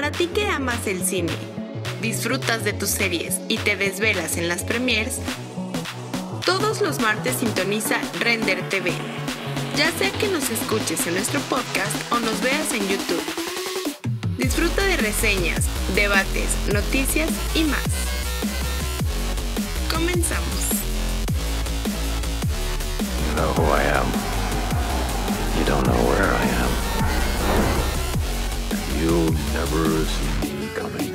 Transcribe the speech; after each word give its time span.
Para 0.00 0.12
ti 0.12 0.28
que 0.28 0.48
amas 0.48 0.86
el 0.86 1.04
cine, 1.04 1.30
disfrutas 2.00 2.64
de 2.64 2.72
tus 2.72 2.88
series 2.88 3.38
y 3.48 3.58
te 3.58 3.76
desvelas 3.76 4.38
en 4.38 4.48
las 4.48 4.64
premiers, 4.64 5.18
todos 6.46 6.80
los 6.80 7.00
martes 7.00 7.36
sintoniza 7.36 8.00
Render 8.18 8.66
TV, 8.70 8.92
ya 9.76 9.92
sea 9.92 10.10
que 10.12 10.28
nos 10.28 10.48
escuches 10.48 11.06
en 11.06 11.12
nuestro 11.12 11.38
podcast 11.50 11.94
o 12.10 12.18
nos 12.18 12.40
veas 12.40 12.72
en 12.72 12.88
YouTube. 12.88 13.22
Disfruta 14.38 14.86
de 14.86 14.96
reseñas, 14.96 15.66
debates, 15.94 16.48
noticias 16.72 17.28
y 17.54 17.64
más. 17.64 17.84
Comenzamos. 19.92 20.64
You 23.28 23.34
know 23.34 23.52
who 23.52 23.64
I 23.64 23.82
am. 23.82 24.06
You 25.58 25.66
don't 25.66 25.86
know 25.86 26.08
where 26.08 26.24
I 26.24 26.64
am. 26.64 26.69
You'll 29.02 29.32
never 29.54 30.04
see 30.04 30.52
me 30.60 30.68
coming. 30.78 31.14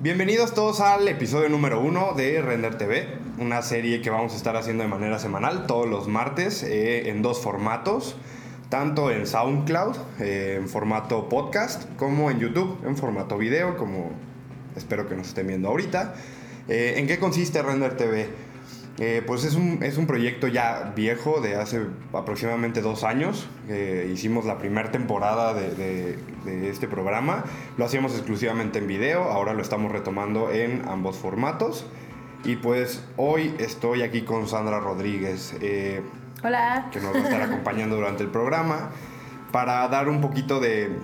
Bienvenidos 0.00 0.52
todos 0.52 0.80
al 0.80 1.08
episodio 1.08 1.48
número 1.48 1.80
uno 1.80 2.12
de 2.12 2.42
Render 2.42 2.76
TV, 2.76 3.08
una 3.38 3.62
serie 3.62 4.02
que 4.02 4.10
vamos 4.10 4.34
a 4.34 4.36
estar 4.36 4.54
haciendo 4.54 4.82
de 4.82 4.90
manera 4.90 5.18
semanal 5.18 5.66
todos 5.66 5.88
los 5.88 6.08
martes 6.08 6.62
eh, 6.62 7.08
en 7.08 7.22
dos 7.22 7.40
formatos, 7.40 8.16
tanto 8.68 9.10
en 9.10 9.26
SoundCloud, 9.26 9.96
eh, 10.20 10.58
en 10.60 10.68
formato 10.68 11.30
podcast, 11.30 11.88
como 11.96 12.30
en 12.30 12.38
YouTube, 12.38 12.78
en 12.86 12.98
formato 12.98 13.38
video, 13.38 13.78
como 13.78 14.10
espero 14.76 15.08
que 15.08 15.16
nos 15.16 15.28
estén 15.28 15.46
viendo 15.46 15.68
ahorita. 15.68 16.14
Eh, 16.68 16.96
¿En 16.98 17.06
qué 17.06 17.18
consiste 17.18 17.62
Render 17.62 17.96
TV? 17.96 18.28
Eh, 19.00 19.22
pues 19.26 19.44
es 19.44 19.54
un, 19.54 19.80
es 19.82 19.96
un 19.96 20.06
proyecto 20.08 20.48
ya 20.48 20.92
viejo 20.96 21.40
de 21.40 21.54
hace 21.54 21.82
aproximadamente 22.12 22.80
dos 22.80 23.04
años. 23.04 23.48
Eh, 23.68 24.10
hicimos 24.12 24.44
la 24.44 24.58
primera 24.58 24.90
temporada 24.90 25.54
de, 25.54 25.70
de- 25.74 26.18
de 26.44 26.68
este 26.70 26.88
programa. 26.88 27.44
Lo 27.76 27.84
hacíamos 27.84 28.12
exclusivamente 28.14 28.78
en 28.80 28.86
video, 28.88 29.24
ahora 29.24 29.52
lo 29.54 29.62
estamos 29.62 29.92
retomando 29.92 30.50
en 30.50 30.82
ambos 30.88 31.16
formatos. 31.16 31.86
Y 32.44 32.56
pues 32.56 33.04
hoy 33.16 33.54
estoy 33.58 34.02
aquí 34.02 34.22
con 34.22 34.48
Sandra 34.48 34.80
Rodríguez, 34.80 35.54
eh, 35.60 36.02
Hola. 36.42 36.88
que 36.92 37.00
nos 37.00 37.12
va 37.14 37.18
a 37.18 37.22
estar 37.22 37.42
acompañando 37.42 37.96
durante 37.96 38.22
el 38.22 38.30
programa, 38.30 38.90
para 39.52 39.86
dar 39.88 40.08
un 40.08 40.20
poquito 40.20 40.58
de 40.60 40.96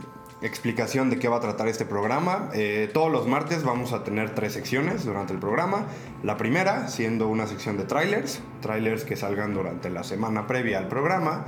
explicación 0.43 1.11
de 1.11 1.19
qué 1.19 1.29
va 1.29 1.37
a 1.37 1.41
tratar 1.41 1.69
este 1.69 1.85
programa. 1.85 2.51
Eh, 2.53 2.91
todos 2.93 3.11
los 3.11 3.27
martes 3.27 3.65
vamos 3.65 3.93
a 3.93 4.05
tener 4.05 4.35
tres 4.35 4.53
secciones 4.53 5.05
durante 5.05 5.33
el 5.33 5.39
programa. 5.39 5.87
La 6.23 6.37
primera 6.37 6.89
siendo 6.89 7.29
una 7.29 7.47
sección 7.47 7.77
de 7.77 7.85
trailers, 7.85 8.41
trailers 8.61 9.05
que 9.05 9.17
salgan 9.17 9.55
durante 9.55 9.91
la 9.91 10.05
semana 10.05 10.47
previa 10.47 10.79
al 10.79 10.89
programa. 10.89 11.45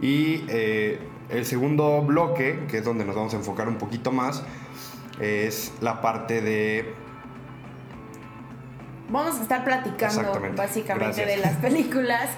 Y 0.00 0.44
eh, 0.48 1.00
el 1.30 1.46
segundo 1.46 2.02
bloque, 2.02 2.66
que 2.68 2.78
es 2.78 2.84
donde 2.84 3.04
nos 3.04 3.16
vamos 3.16 3.34
a 3.34 3.38
enfocar 3.38 3.68
un 3.68 3.78
poquito 3.78 4.12
más, 4.12 4.42
es 5.20 5.72
la 5.80 6.00
parte 6.02 6.40
de 6.42 6.94
Vamos 9.08 9.38
a 9.38 9.42
estar 9.42 9.64
platicando 9.64 10.32
básicamente 10.56 11.22
Gracias. 11.22 11.26
de 11.28 11.36
las 11.36 11.56
películas, 11.58 12.28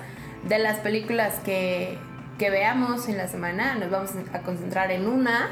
de 0.46 0.58
las 0.58 0.78
películas 0.80 1.36
que, 1.42 1.96
que 2.38 2.50
veamos 2.50 3.08
en 3.08 3.16
la 3.16 3.26
semana. 3.26 3.74
Nos 3.76 3.90
vamos 3.90 4.10
a 4.34 4.40
concentrar 4.40 4.90
en 4.90 5.08
una 5.08 5.48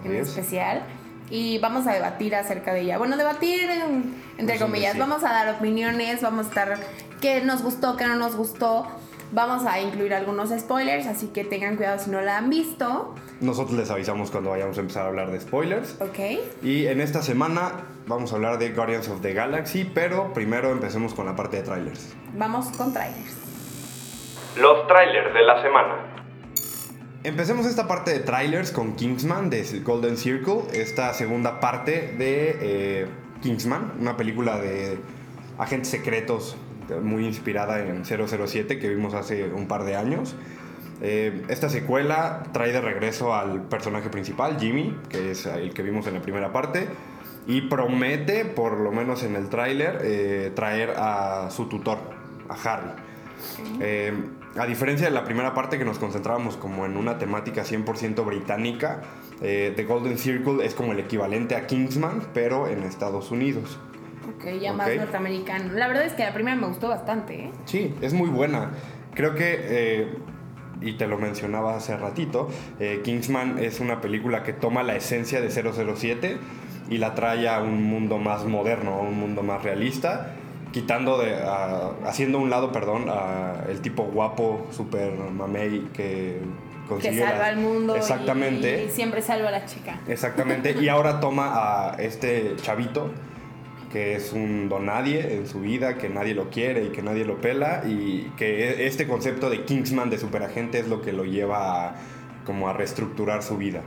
Así 0.00 0.08
en 0.08 0.14
es. 0.16 0.28
especial 0.28 0.82
y 1.30 1.58
vamos 1.58 1.86
a 1.86 1.92
debatir 1.92 2.34
acerca 2.34 2.72
de 2.74 2.80
ella. 2.82 2.98
Bueno, 2.98 3.16
debatir 3.16 3.68
en- 3.70 4.14
entre 4.38 4.56
Pues, 4.56 4.60
comillas. 4.62 4.92
sí. 4.94 4.98
Vamos 4.98 5.24
a 5.24 5.30
dar 5.32 5.54
opiniones, 5.54 6.20
vamos 6.22 6.46
a 6.46 6.48
estar 6.48 6.78
qué 7.20 7.40
nos 7.42 7.62
gustó, 7.62 7.96
qué 7.96 8.06
no 8.06 8.16
nos 8.16 8.36
gustó. 8.36 8.86
Vamos 9.32 9.64
a 9.66 9.80
incluir 9.80 10.14
algunos 10.14 10.50
spoilers, 10.50 11.06
así 11.06 11.28
que 11.28 11.42
tengan 11.44 11.76
cuidado 11.76 11.98
si 11.98 12.08
no 12.10 12.20
la 12.20 12.36
han 12.38 12.50
visto. 12.50 13.14
Nosotros 13.40 13.76
les 13.76 13.90
avisamos 13.90 14.30
cuando 14.30 14.50
vayamos 14.50 14.76
a 14.76 14.80
empezar 14.82 15.04
a 15.04 15.06
hablar 15.08 15.30
de 15.32 15.40
spoilers. 15.40 15.96
¿Ok? 16.00 16.18
Y 16.62 16.86
en 16.86 17.00
esta 17.00 17.20
semana 17.22 17.72
vamos 18.06 18.32
a 18.32 18.36
hablar 18.36 18.58
de 18.58 18.70
Guardians 18.70 19.08
of 19.08 19.22
the 19.22 19.32
Galaxy, 19.32 19.84
pero 19.84 20.32
primero 20.34 20.70
empecemos 20.70 21.14
con 21.14 21.26
la 21.26 21.34
parte 21.34 21.56
de 21.56 21.62
trailers. 21.64 22.14
Vamos 22.34 22.66
con 22.76 22.92
trailers. 22.92 23.34
Los 24.56 24.86
trailers 24.86 25.34
de 25.34 25.42
la 25.42 25.60
semana. 25.62 26.13
Empecemos 27.24 27.64
esta 27.64 27.88
parte 27.88 28.10
de 28.10 28.20
trailers 28.20 28.70
con 28.70 28.96
Kingsman 28.96 29.48
de 29.48 29.80
Golden 29.82 30.18
Circle, 30.18 30.64
esta 30.74 31.14
segunda 31.14 31.58
parte 31.58 32.14
de 32.18 32.58
eh, 32.60 33.06
Kingsman, 33.40 33.92
una 33.98 34.14
película 34.14 34.60
de 34.60 34.98
agentes 35.56 35.88
secretos 35.88 36.54
muy 37.02 37.24
inspirada 37.24 37.80
en 37.80 38.04
007 38.04 38.78
que 38.78 38.90
vimos 38.90 39.14
hace 39.14 39.46
un 39.46 39.66
par 39.66 39.84
de 39.84 39.96
años. 39.96 40.36
Eh, 41.00 41.46
esta 41.48 41.70
secuela 41.70 42.42
trae 42.52 42.72
de 42.72 42.82
regreso 42.82 43.34
al 43.34 43.62
personaje 43.62 44.10
principal, 44.10 44.58
Jimmy, 44.60 44.94
que 45.08 45.30
es 45.30 45.46
el 45.46 45.72
que 45.72 45.82
vimos 45.82 46.06
en 46.06 46.12
la 46.12 46.20
primera 46.20 46.52
parte, 46.52 46.88
y 47.46 47.62
promete, 47.62 48.44
por 48.44 48.78
lo 48.78 48.92
menos 48.92 49.22
en 49.22 49.34
el 49.34 49.48
tráiler, 49.48 50.00
eh, 50.02 50.52
traer 50.54 50.90
a 50.98 51.48
su 51.50 51.70
tutor, 51.70 52.00
a 52.50 52.54
Harry. 52.54 52.90
A 54.58 54.66
diferencia 54.66 55.06
de 55.06 55.12
la 55.12 55.24
primera 55.24 55.54
parte 55.54 55.78
que 55.78 55.84
nos 55.84 55.98
concentrábamos 55.98 56.56
como 56.56 56.86
en 56.86 56.96
una 56.96 57.18
temática 57.18 57.64
100% 57.64 58.24
británica, 58.24 59.02
eh, 59.40 59.72
The 59.74 59.84
Golden 59.84 60.18
Circle 60.18 60.64
es 60.64 60.74
como 60.74 60.92
el 60.92 61.00
equivalente 61.00 61.56
a 61.56 61.66
Kingsman, 61.66 62.28
pero 62.32 62.68
en 62.68 62.82
Estados 62.84 63.30
Unidos. 63.30 63.78
Ok, 64.36 64.60
ya 64.60 64.72
más 64.72 64.94
norteamericano. 64.94 65.72
La 65.74 65.88
verdad 65.88 66.04
es 66.04 66.12
que 66.14 66.24
la 66.24 66.32
primera 66.32 66.56
me 66.56 66.66
gustó 66.66 66.88
bastante, 66.88 67.46
¿eh? 67.46 67.50
Sí, 67.64 67.94
es 68.00 68.14
muy 68.14 68.28
buena. 68.28 68.70
Creo 69.14 69.34
que, 69.34 69.56
eh, 69.58 70.18
y 70.80 70.92
te 70.94 71.06
lo 71.06 71.18
mencionaba 71.18 71.76
hace 71.76 71.96
ratito, 71.96 72.48
eh, 72.80 73.00
Kingsman 73.04 73.58
es 73.58 73.80
una 73.80 74.00
película 74.00 74.42
que 74.42 74.52
toma 74.52 74.82
la 74.82 74.96
esencia 74.96 75.40
de 75.40 75.50
007 75.50 76.38
y 76.90 76.98
la 76.98 77.14
trae 77.14 77.48
a 77.48 77.60
un 77.60 77.82
mundo 77.82 78.18
más 78.18 78.44
moderno, 78.44 78.94
a 78.94 79.00
un 79.00 79.18
mundo 79.18 79.42
más 79.42 79.62
realista, 79.62 80.34
quitando 80.74 81.16
de, 81.18 81.36
a- 81.36 81.92
haciendo 82.04 82.38
un 82.38 82.50
lado, 82.50 82.72
perdón, 82.72 83.06
a 83.08 83.64
el 83.70 83.80
tipo 83.80 84.02
guapo, 84.02 84.66
super 84.72 85.12
mamey 85.12 85.88
que 85.94 86.40
que 86.84 86.88
consigue 86.88 87.20
salva 87.20 87.38
las- 87.38 87.48
al 87.48 87.56
mundo 87.56 87.94
y- 87.94 87.98
Exactamente. 87.98 88.84
Y, 88.84 88.90
siempre 88.90 89.22
salva 89.22 89.48
a 89.48 89.52
la 89.52 89.64
chica. 89.64 90.00
Exactamente, 90.06 90.76
y 90.78 90.88
ahora 90.88 91.18
toma 91.20 91.52
a 91.92 91.94
este 91.94 92.56
chavito 92.60 93.10
que 93.90 94.16
es 94.16 94.32
un 94.32 94.68
donadie 94.68 95.36
en 95.36 95.46
su 95.46 95.60
vida, 95.60 95.96
que 95.96 96.08
nadie 96.08 96.34
lo 96.34 96.50
quiere 96.50 96.82
y 96.82 96.88
que 96.88 97.00
nadie 97.00 97.24
lo 97.24 97.40
pela, 97.40 97.84
y 97.86 98.30
que 98.36 98.68
e- 98.68 98.86
este 98.88 99.06
concepto 99.06 99.48
de 99.50 99.62
Kingsman, 99.64 100.10
de 100.10 100.18
superagente, 100.18 100.80
es 100.80 100.88
lo 100.88 101.00
que 101.00 101.12
lo 101.12 101.24
lleva 101.24 101.86
a, 101.90 101.94
como 102.44 102.68
a 102.68 102.72
reestructurar 102.72 103.44
su 103.44 103.56
vida. 103.56 103.82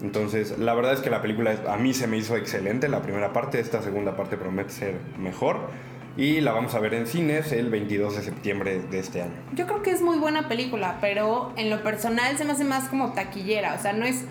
Entonces, 0.00 0.58
la 0.60 0.74
verdad 0.74 0.92
es 0.92 1.00
que 1.00 1.10
la 1.10 1.20
película 1.20 1.56
a 1.68 1.76
mí 1.76 1.92
se 1.92 2.06
me 2.06 2.16
hizo 2.16 2.36
excelente, 2.36 2.88
la 2.88 3.02
primera 3.02 3.32
parte, 3.32 3.58
esta 3.58 3.82
segunda 3.82 4.16
parte 4.16 4.36
promete 4.36 4.70
ser 4.70 4.94
mejor, 5.18 5.58
y 6.18 6.40
la 6.42 6.52
vamos 6.52 6.74
a 6.74 6.80
ver 6.80 6.92
en 6.94 7.06
cines 7.06 7.52
el 7.52 7.70
22 7.70 8.16
de 8.16 8.22
septiembre 8.22 8.80
de 8.90 8.98
este 8.98 9.22
año. 9.22 9.32
Yo 9.54 9.66
creo 9.66 9.82
que 9.82 9.92
es 9.92 10.02
muy 10.02 10.18
buena 10.18 10.48
película, 10.48 10.98
pero 11.00 11.52
en 11.56 11.70
lo 11.70 11.82
personal 11.82 12.36
se 12.36 12.44
me 12.44 12.52
hace 12.52 12.64
más 12.64 12.88
como 12.88 13.12
taquillera. 13.12 13.74
O 13.74 13.78
sea, 13.80 13.92
no 13.94 14.04
es. 14.04 14.24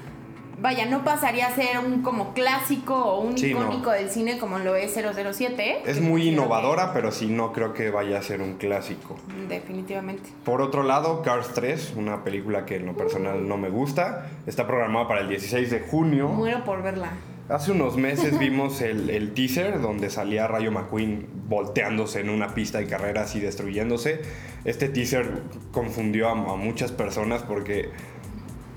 Vaya, 0.60 0.88
no 0.88 1.04
pasaría 1.04 1.46
a 1.46 1.52
ser 1.52 1.78
un 1.78 2.02
como 2.02 2.34
clásico 2.34 2.96
o 2.96 3.22
un 3.22 3.38
Sí, 3.38 3.54
no. 3.54 3.62
icónico 3.62 3.92
del 3.92 4.10
cine 4.10 4.40
como 4.40 4.58
lo 4.58 4.76
es 4.76 4.92
007. 4.96 5.84
Es 5.86 6.02
muy 6.02 6.30
innovadora, 6.30 6.94
pero 6.94 7.12
sí 7.12 7.28
no 7.28 7.54
creo 7.54 7.74
que 7.76 7.92
vaya 7.92 8.18
a 8.18 8.22
ser 8.24 8.42
un 8.42 8.56
clásico. 8.56 9.18
Definitivamente. 9.48 10.30
Por 10.44 10.62
otro 10.62 10.82
lado, 10.82 11.22
Cars 11.22 11.52
3, 11.54 11.94
una 11.96 12.24
película 12.24 12.66
que 12.66 12.78
en 12.78 12.88
lo 12.88 12.98
personal 12.98 13.48
no 13.48 13.58
me 13.58 13.70
gusta, 13.70 14.32
está 14.48 14.66
programada 14.66 15.08
para 15.08 15.22
el 15.22 15.30
16 15.30 15.70
de 15.70 15.80
junio. 15.82 16.28
Muero 16.30 16.64
por 16.64 16.82
verla. 16.82 17.12
Hace 17.50 17.72
unos 17.72 17.96
meses 17.98 18.38
vimos 18.40 18.82
el, 18.82 19.10
el 19.10 19.34
teaser 19.34 19.82
donde 19.82 20.10
salía 20.10 20.48
Rayo 20.48 20.72
McQueen 20.72 21.28
volteándose 21.48 22.20
en 22.20 22.30
una 22.30 22.54
pista 22.54 22.80
de 22.80 22.88
carreras 22.88 23.36
y 23.36 23.40
destruyéndose. 23.40 24.22
Este 24.66 24.90
teaser 24.90 25.44
confundió 25.72 26.28
a, 26.28 26.32
a 26.32 26.56
muchas 26.56 26.92
personas 26.92 27.44
porque 27.44 27.90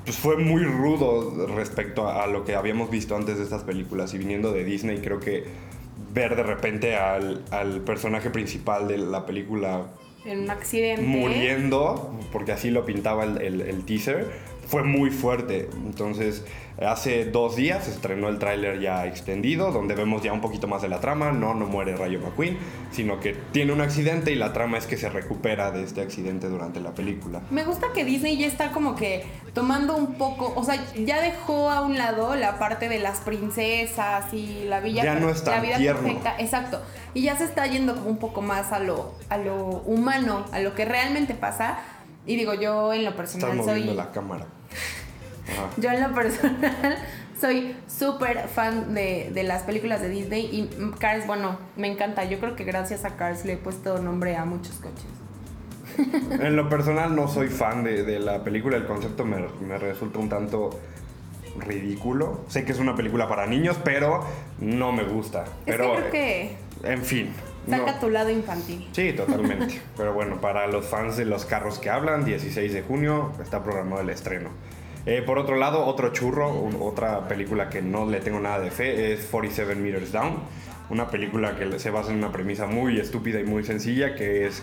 pues, 0.05 0.17
fue 0.17 0.37
muy 0.37 0.62
rudo 0.65 1.47
respecto 1.49 2.06
a, 2.09 2.23
a 2.25 2.27
lo 2.29 2.45
que 2.45 2.55
habíamos 2.55 2.91
visto 2.91 3.17
antes 3.17 3.39
de 3.39 3.45
estas 3.45 3.65
películas. 3.65 4.15
Y 4.15 4.19
viniendo 4.19 4.53
de 4.53 4.65
Disney, 4.65 4.99
creo 4.99 5.19
que 5.19 5.45
ver 6.12 6.37
de 6.37 6.43
repente 6.45 6.97
al, 6.97 7.43
al 7.50 7.81
personaje 7.81 8.31
principal 8.31 8.87
de 8.89 8.99
la 8.99 9.27
película 9.27 9.87
En 10.25 10.41
un 10.41 10.50
accidente. 10.50 11.03
muriendo, 11.03 12.17
porque 12.33 12.53
así 12.53 12.71
lo 12.71 12.85
pintaba 12.85 13.25
el, 13.25 13.41
el- 13.43 13.61
el 13.62 13.85
teaser, 13.85 14.29
fue 14.71 14.85
muy 14.85 15.11
fuerte. 15.11 15.69
Entonces, 15.85 16.45
hace 16.81 17.25
dos 17.25 17.57
días 17.57 17.85
se 17.85 17.91
estrenó 17.91 18.29
el 18.29 18.39
tráiler 18.39 18.79
ya 18.81 19.05
extendido, 19.05 19.73
donde 19.73 19.97
vemos 19.97 20.23
ya 20.23 20.33
un 20.33 20.41
poquito 20.41 20.69
más 20.69 20.81
de 20.81 20.89
la 20.89 21.01
trama. 21.01 21.33
No, 21.33 21.55
no 21.55 21.67
muere 21.67 21.97
Rayo 21.97 22.21
McQueen, 22.21 22.57
sino 22.93 23.19
que 23.19 23.35
tiene 23.51 23.73
un 23.73 23.81
accidente 23.81 24.31
y 24.31 24.37
la 24.37 24.53
trama 24.53 24.79
es 24.79 24.87
que 24.87 24.97
se 24.97 25.09
recupera 25.11 25.73
de 25.73 25.83
este 25.83 26.03
accidente 26.03 26.49
durante 26.49 26.79
la 26.81 26.93
película. 26.93 27.41
Me 27.51 27.65
gusta 27.65 27.89
que 27.93 28.05
Disney 28.05 28.39
ya 28.39 28.47
está 28.47 28.71
como 28.71 28.95
que 28.95 29.25
tomando 29.55 29.97
un 29.97 30.15
poco, 30.15 30.53
o 30.55 30.63
sea, 30.63 30.77
ya 30.95 31.21
dejó 31.21 31.69
a 31.69 31.83
un 31.83 31.99
lado 31.99 32.37
la 32.37 32.61
parte 32.61 32.89
de 32.89 33.01
las 33.01 33.19
princesas 33.21 34.33
y 34.33 34.67
la 34.69 34.79
villa 34.79 35.03
Ya 35.03 35.15
no 35.17 35.31
es 35.31 35.43
tan 35.43 35.55
la 35.57 35.61
vida 35.63 35.77
tierno. 35.79 36.03
perfecta, 36.03 36.37
exacto. 36.39 36.81
Y 37.13 37.23
ya 37.23 37.37
se 37.37 37.43
está 37.43 37.67
yendo 37.67 37.97
como 37.97 38.09
un 38.09 38.19
poco 38.19 38.41
más 38.41 38.71
a 38.71 38.79
lo 38.79 39.15
a 39.29 39.37
lo 39.37 39.57
humano, 39.85 40.45
a 40.53 40.61
lo 40.61 40.77
que 40.77 40.85
realmente 40.85 41.35
pasa. 41.35 41.79
Y 42.25 42.37
digo, 42.37 42.55
yo 42.55 42.93
en 42.93 43.05
lo 43.05 43.17
personal 43.17 43.57
soy 43.57 43.67
moviendo 43.67 43.95
la 43.95 44.13
cámara. 44.13 44.47
Ajá. 45.53 45.69
Yo 45.77 45.91
en 45.91 46.03
lo 46.03 46.15
personal 46.15 46.99
soy 47.41 47.77
súper 47.87 48.49
fan 48.49 48.95
de, 48.95 49.31
de 49.33 49.43
las 49.43 49.63
películas 49.63 50.01
de 50.01 50.09
Disney 50.09 50.47
y 50.53 50.91
Cars, 50.99 51.27
bueno, 51.27 51.59
me 51.77 51.91
encanta. 51.91 52.25
Yo 52.25 52.39
creo 52.39 52.57
que 52.57 52.65
gracias 52.65 53.05
a 53.05 53.17
Cars 53.17 53.45
le 53.45 53.55
he 53.55 53.57
puesto 53.57 53.99
nombre 53.99 54.37
a 54.37 54.45
muchos 54.45 54.77
coches. 54.77 55.07
En 56.31 56.57
lo 56.57 56.69
personal 56.69 57.15
no 57.17 57.29
soy 57.29 57.49
fan 57.49 57.83
de, 57.85 58.05
de 58.05 58.21
la 58.21 58.45
película, 58.45 58.77
el 58.77 58.87
concepto 58.87 59.25
me, 59.25 59.45
me 59.61 59.77
resulta 59.79 60.19
un 60.19 60.29
tanto 60.29 60.71
ridículo. 61.59 62.45
Sé 62.49 62.65
que 62.65 62.73
es 62.73 62.79
una 62.79 62.95
película 62.95 63.29
para 63.29 63.47
niños, 63.47 63.77
pero 63.83 64.25
no 64.61 64.93
me 64.93 65.05
gusta. 65.05 65.45
Pero, 65.65 65.99
es 65.99 66.05
que 66.05 66.11
creo 66.11 66.11
que 66.11 66.57
en 66.93 67.03
fin. 67.03 67.33
Saca 67.69 67.93
no. 67.93 67.99
tu 68.01 68.11
lado 68.11 68.31
infantil. 68.31 68.89
Sí, 68.93 69.12
totalmente. 69.17 69.81
Pero 69.97 70.12
bueno, 70.15 70.41
para 70.41 70.67
los 70.67 70.87
fans 70.87 71.17
de 71.17 71.25
los 71.25 71.45
carros 71.45 71.79
que 71.79 71.91
hablan, 71.91 72.25
16 72.25 72.73
de 72.73 72.83
junio 72.83 73.33
está 73.43 73.62
programado 73.62 74.01
el 74.03 74.11
estreno. 74.11 74.51
Eh, 75.07 75.23
por 75.23 75.39
otro 75.39 75.57
lado, 75.57 75.85
otro 75.87 76.12
churro, 76.12 76.53
un- 76.53 76.77
otra 76.81 77.27
película 77.27 77.69
que 77.71 77.81
no 77.83 78.07
le 78.07 78.21
tengo 78.21 78.39
nada 78.41 78.61
de 78.61 78.71
fe 78.71 79.12
es 79.12 79.25
47 79.27 79.75
Meters 79.75 80.12
Down. 80.12 80.39
Una 80.91 81.09
película 81.09 81.57
que 81.57 81.79
se 81.79 81.91
basa 81.91 82.11
en 82.11 82.19
una 82.19 82.33
premisa 82.33 82.67
muy 82.67 82.99
estúpida 83.01 83.41
y 83.41 83.45
muy 83.45 83.65
sencilla 83.65 84.15
que 84.15 84.47
es 84.47 84.62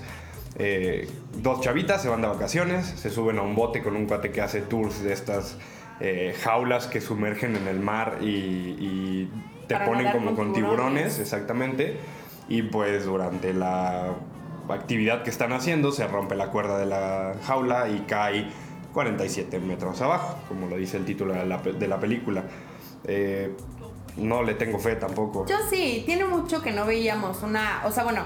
eh, 0.59 1.07
dos 1.38 1.61
chavitas 1.61 2.01
se 2.01 2.09
van 2.09 2.21
de 2.21 2.27
vacaciones, 2.27 2.85
se 2.85 3.09
suben 3.09 3.38
a 3.38 3.41
un 3.44 3.55
bote 3.55 3.81
con 3.83 3.95
un 3.95 4.07
cuate 4.07 4.31
que 4.31 4.41
hace 4.41 4.61
tours 4.61 5.03
de 5.03 5.13
estas 5.13 5.57
eh, 5.99 6.35
jaulas 6.41 6.88
que 6.88 6.99
sumergen 6.99 7.55
en 7.55 7.67
el 7.67 7.79
mar 7.79 8.17
y, 8.21 8.25
y 8.25 9.31
te 9.67 9.75
Para 9.75 9.85
ponen 9.85 10.11
como 10.11 10.27
con 10.27 10.35
con 10.35 10.53
tiburones. 10.53 10.77
tiburones, 11.13 11.19
exactamente. 11.19 11.97
Y 12.49 12.61
pues 12.63 13.05
durante 13.05 13.53
la 13.53 14.13
actividad 14.69 15.23
que 15.23 15.29
están 15.29 15.51
haciendo 15.53 15.91
se 15.91 16.07
rompe 16.07 16.35
la 16.35 16.47
cuerda 16.51 16.77
de 16.77 16.85
la 16.85 17.33
jaula 17.45 17.89
y 17.89 17.99
cae 18.07 18.47
47 18.94 19.59
metros 19.59 20.01
abajo, 20.01 20.38
como 20.47 20.67
lo 20.67 20.77
dice 20.77 20.97
el 20.97 21.05
título 21.05 21.33
de 21.33 21.45
la, 21.45 21.61
pe- 21.61 21.73
de 21.73 21.88
la 21.88 21.99
película. 21.99 22.44
Eh, 23.05 23.55
no 24.17 24.44
le 24.44 24.55
tengo 24.55 24.79
fe 24.79 24.95
tampoco. 24.95 25.45
Yo 25.47 25.57
sí, 25.69 26.03
tiene 26.05 26.25
mucho 26.25 26.61
que 26.61 26.71
no 26.71 26.85
veíamos 26.85 27.44
una, 27.44 27.81
o 27.85 27.91
sea, 27.91 28.03
bueno, 28.03 28.23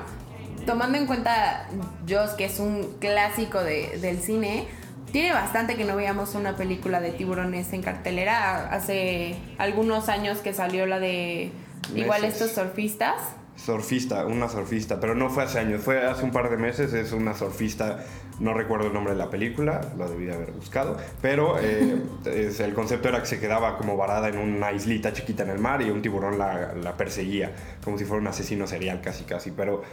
tomando 0.65 0.97
en 0.97 1.05
cuenta 1.05 1.67
Jaws, 2.07 2.31
que 2.31 2.45
es 2.45 2.59
un 2.59 2.95
clásico 2.99 3.61
de- 3.63 3.97
del 3.99 4.19
cine, 4.19 4.67
tiene 5.11 5.33
bastante 5.33 5.75
que 5.75 5.83
no 5.83 5.95
veíamos 5.97 6.35
una 6.35 6.55
película 6.55 7.01
de 7.01 7.11
tiburones 7.11 7.73
en 7.73 7.81
cartelera. 7.81 8.69
Hace 8.71 9.35
algunos 9.57 10.07
años 10.07 10.37
que 10.37 10.53
salió 10.53 10.85
la 10.85 10.99
de 10.99 11.51
igual 11.95 12.23
estos 12.23 12.51
surfistas. 12.51 13.15
Surfista, 13.63 14.25
una 14.25 14.49
surfista, 14.49 14.99
pero 14.99 15.13
no 15.13 15.29
fue 15.29 15.43
hace 15.43 15.59
años, 15.59 15.81
fue 15.81 16.03
hace 16.03 16.23
un 16.23 16.31
par 16.31 16.49
de 16.49 16.57
meses, 16.57 16.93
es 16.93 17.11
una 17.11 17.35
surfista, 17.35 18.03
no 18.39 18.55
recuerdo 18.55 18.87
el 18.87 18.93
nombre 18.93 19.13
de 19.13 19.19
la 19.19 19.29
película, 19.29 19.81
lo 19.99 20.09
debí 20.09 20.25
de 20.25 20.33
haber 20.33 20.51
buscado, 20.51 20.97
pero 21.21 21.59
eh, 21.59 22.01
el 22.25 22.73
concepto 22.73 23.09
era 23.09 23.19
que 23.19 23.27
se 23.27 23.39
quedaba 23.39 23.77
como 23.77 23.95
varada 23.95 24.29
en 24.29 24.39
una 24.39 24.71
islita 24.71 25.13
chiquita 25.13 25.43
en 25.43 25.51
el 25.51 25.59
mar 25.59 25.83
y 25.83 25.91
un 25.91 26.01
tiburón 26.01 26.39
la, 26.39 26.73
la 26.73 26.97
perseguía, 26.97 27.51
como 27.83 27.99
si 27.99 28.05
fuera 28.05 28.21
un 28.21 28.27
asesino 28.27 28.65
serial 28.65 28.99
casi 28.99 29.25
casi, 29.25 29.51
pero 29.51 29.83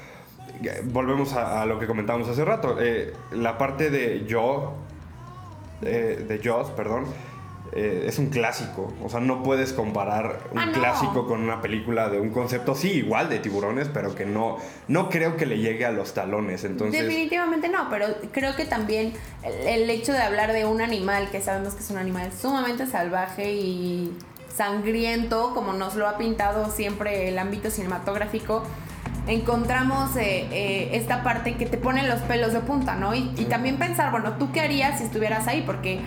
eh, 0.62 0.80
volvemos 0.84 1.34
a, 1.34 1.66
lo 1.66 1.78
que 1.78 1.86
comentábamos 1.86 2.26
hace 2.26 2.46
rato, 2.46 2.78
eh, 2.80 3.12
la 3.32 3.58
parte 3.58 3.90
de 3.90 4.24
yo, 4.26 4.76
de 5.82 6.40
Jaws, 6.42 6.70
perdón, 6.70 7.04
eh, 7.72 8.04
es 8.06 8.18
un 8.18 8.30
clásico. 8.30 8.92
O 9.04 9.08
sea, 9.08 9.20
no 9.20 9.42
puedes 9.42 9.72
comparar 9.72 10.40
un 10.52 10.58
Ah, 10.58 10.66
no. 10.66 10.72
clásico 10.72 11.26
con 11.26 11.42
una 11.42 11.60
película 11.60 12.08
de 12.08 12.20
un 12.20 12.30
concepto, 12.30 12.74
sí, 12.74 12.90
igual 12.92 13.28
de 13.28 13.38
tiburones, 13.38 13.88
pero 13.92 14.14
que 14.14 14.24
no, 14.26 14.56
no 14.88 15.08
creo 15.10 15.36
que 15.36 15.46
le 15.46 15.58
llegue 15.58 15.84
a 15.86 15.90
los 15.90 16.14
talones. 16.14 16.64
Entonces, 16.64 17.02
Definitivamente 17.02 17.68
no, 17.68 17.88
pero 17.90 18.06
creo 18.32 18.56
que 18.56 18.64
también 18.64 19.12
el, 19.42 19.66
el 19.82 19.90
hecho 19.90 20.12
de 20.12 20.20
hablar 20.20 20.52
de 20.52 20.64
un 20.64 20.80
animal, 20.80 21.28
que 21.30 21.40
sabemos 21.40 21.74
que 21.74 21.80
es 21.82 21.90
un 21.90 21.98
animal 21.98 22.30
sumamente 22.32 22.86
salvaje 22.86 23.52
y 23.52 24.16
sangriento, 24.54 25.52
como 25.54 25.72
nos 25.72 25.94
lo 25.94 26.08
ha 26.08 26.18
pintado 26.18 26.70
siempre 26.70 27.28
el 27.28 27.38
ámbito 27.38 27.70
cinematográfico, 27.70 28.64
encontramos 29.26 30.16
eh, 30.16 30.48
eh, 30.50 30.90
esta 30.94 31.22
parte 31.22 31.54
que 31.56 31.66
te 31.66 31.76
pone 31.76 32.06
los 32.08 32.20
pelos 32.22 32.52
de 32.52 32.60
punta, 32.60 32.94
¿no? 32.94 33.14
Y, 33.14 33.30
y 33.36 33.44
también 33.44 33.76
pensar, 33.76 34.10
bueno, 34.10 34.32
¿tú 34.38 34.50
qué 34.52 34.60
harías 34.60 34.98
si 34.98 35.04
estuvieras 35.04 35.46
ahí? 35.46 35.62
Porque 35.64 36.00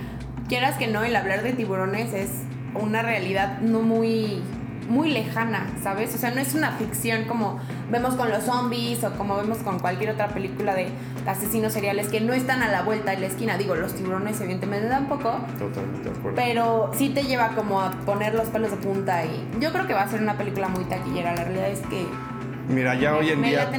quieras 0.51 0.75
que 0.75 0.88
no, 0.88 1.01
el 1.01 1.15
hablar 1.15 1.44
de 1.44 1.53
tiburones 1.53 2.13
es 2.13 2.30
una 2.75 3.01
realidad 3.01 3.62
no 3.62 3.80
muy 3.83 4.44
muy 4.89 5.09
lejana, 5.09 5.65
¿sabes? 5.81 6.13
O 6.13 6.18
sea, 6.18 6.31
no 6.31 6.42
es 6.42 6.53
una 6.56 6.71
ficción 6.71 7.24
como 7.24 7.57
vemos 7.89 8.15
con 8.15 8.30
los 8.30 8.44
zombies 8.44 9.01
o 9.06 9.12
como 9.12 9.38
vemos 9.38 9.59
con 9.59 9.80
cualquier 9.80 10.09
otra 10.09 10.27
película 10.27 10.75
de 10.75 10.89
asesinos 11.25 11.71
seriales 11.71 12.09
que 12.09 12.19
no 12.19 12.33
están 12.33 12.63
a 12.63 12.68
la 12.68 12.81
vuelta 12.81 13.12
de 13.12 13.19
la 13.19 13.27
esquina. 13.27 13.57
Digo, 13.57 13.75
los 13.75 13.94
tiburones 13.94 14.42
evidentemente 14.42 14.89
tampoco, 14.89 15.38
totalmente 15.57 16.09
de 16.09 16.18
acuerdo. 16.18 16.36
pero 16.36 16.92
sí 16.97 17.12
te 17.12 17.24
lleva 17.24 17.56
como 17.56 17.80
a 17.80 17.92
poner 18.06 18.33
los 18.33 18.50
pelos 18.50 18.71
de 18.71 18.77
punta 18.77 19.24
y 19.24 19.47
yo 19.62 19.71
creo 19.71 19.88
que 19.88 19.94
va 19.94 20.01
a 20.01 20.09
ser 20.09 20.21
una 20.21 20.38
película 20.38 20.68
muy 20.68 20.83
taquillera. 20.83 21.33
La 21.33 21.45
realidad 21.45 21.69
es 21.69 21.80
que 21.88 22.06
Mira, 22.71 22.95
ya 22.95 23.15
hoy 23.15 23.29
en 23.29 23.41
me 23.41 23.50
día 23.50 23.69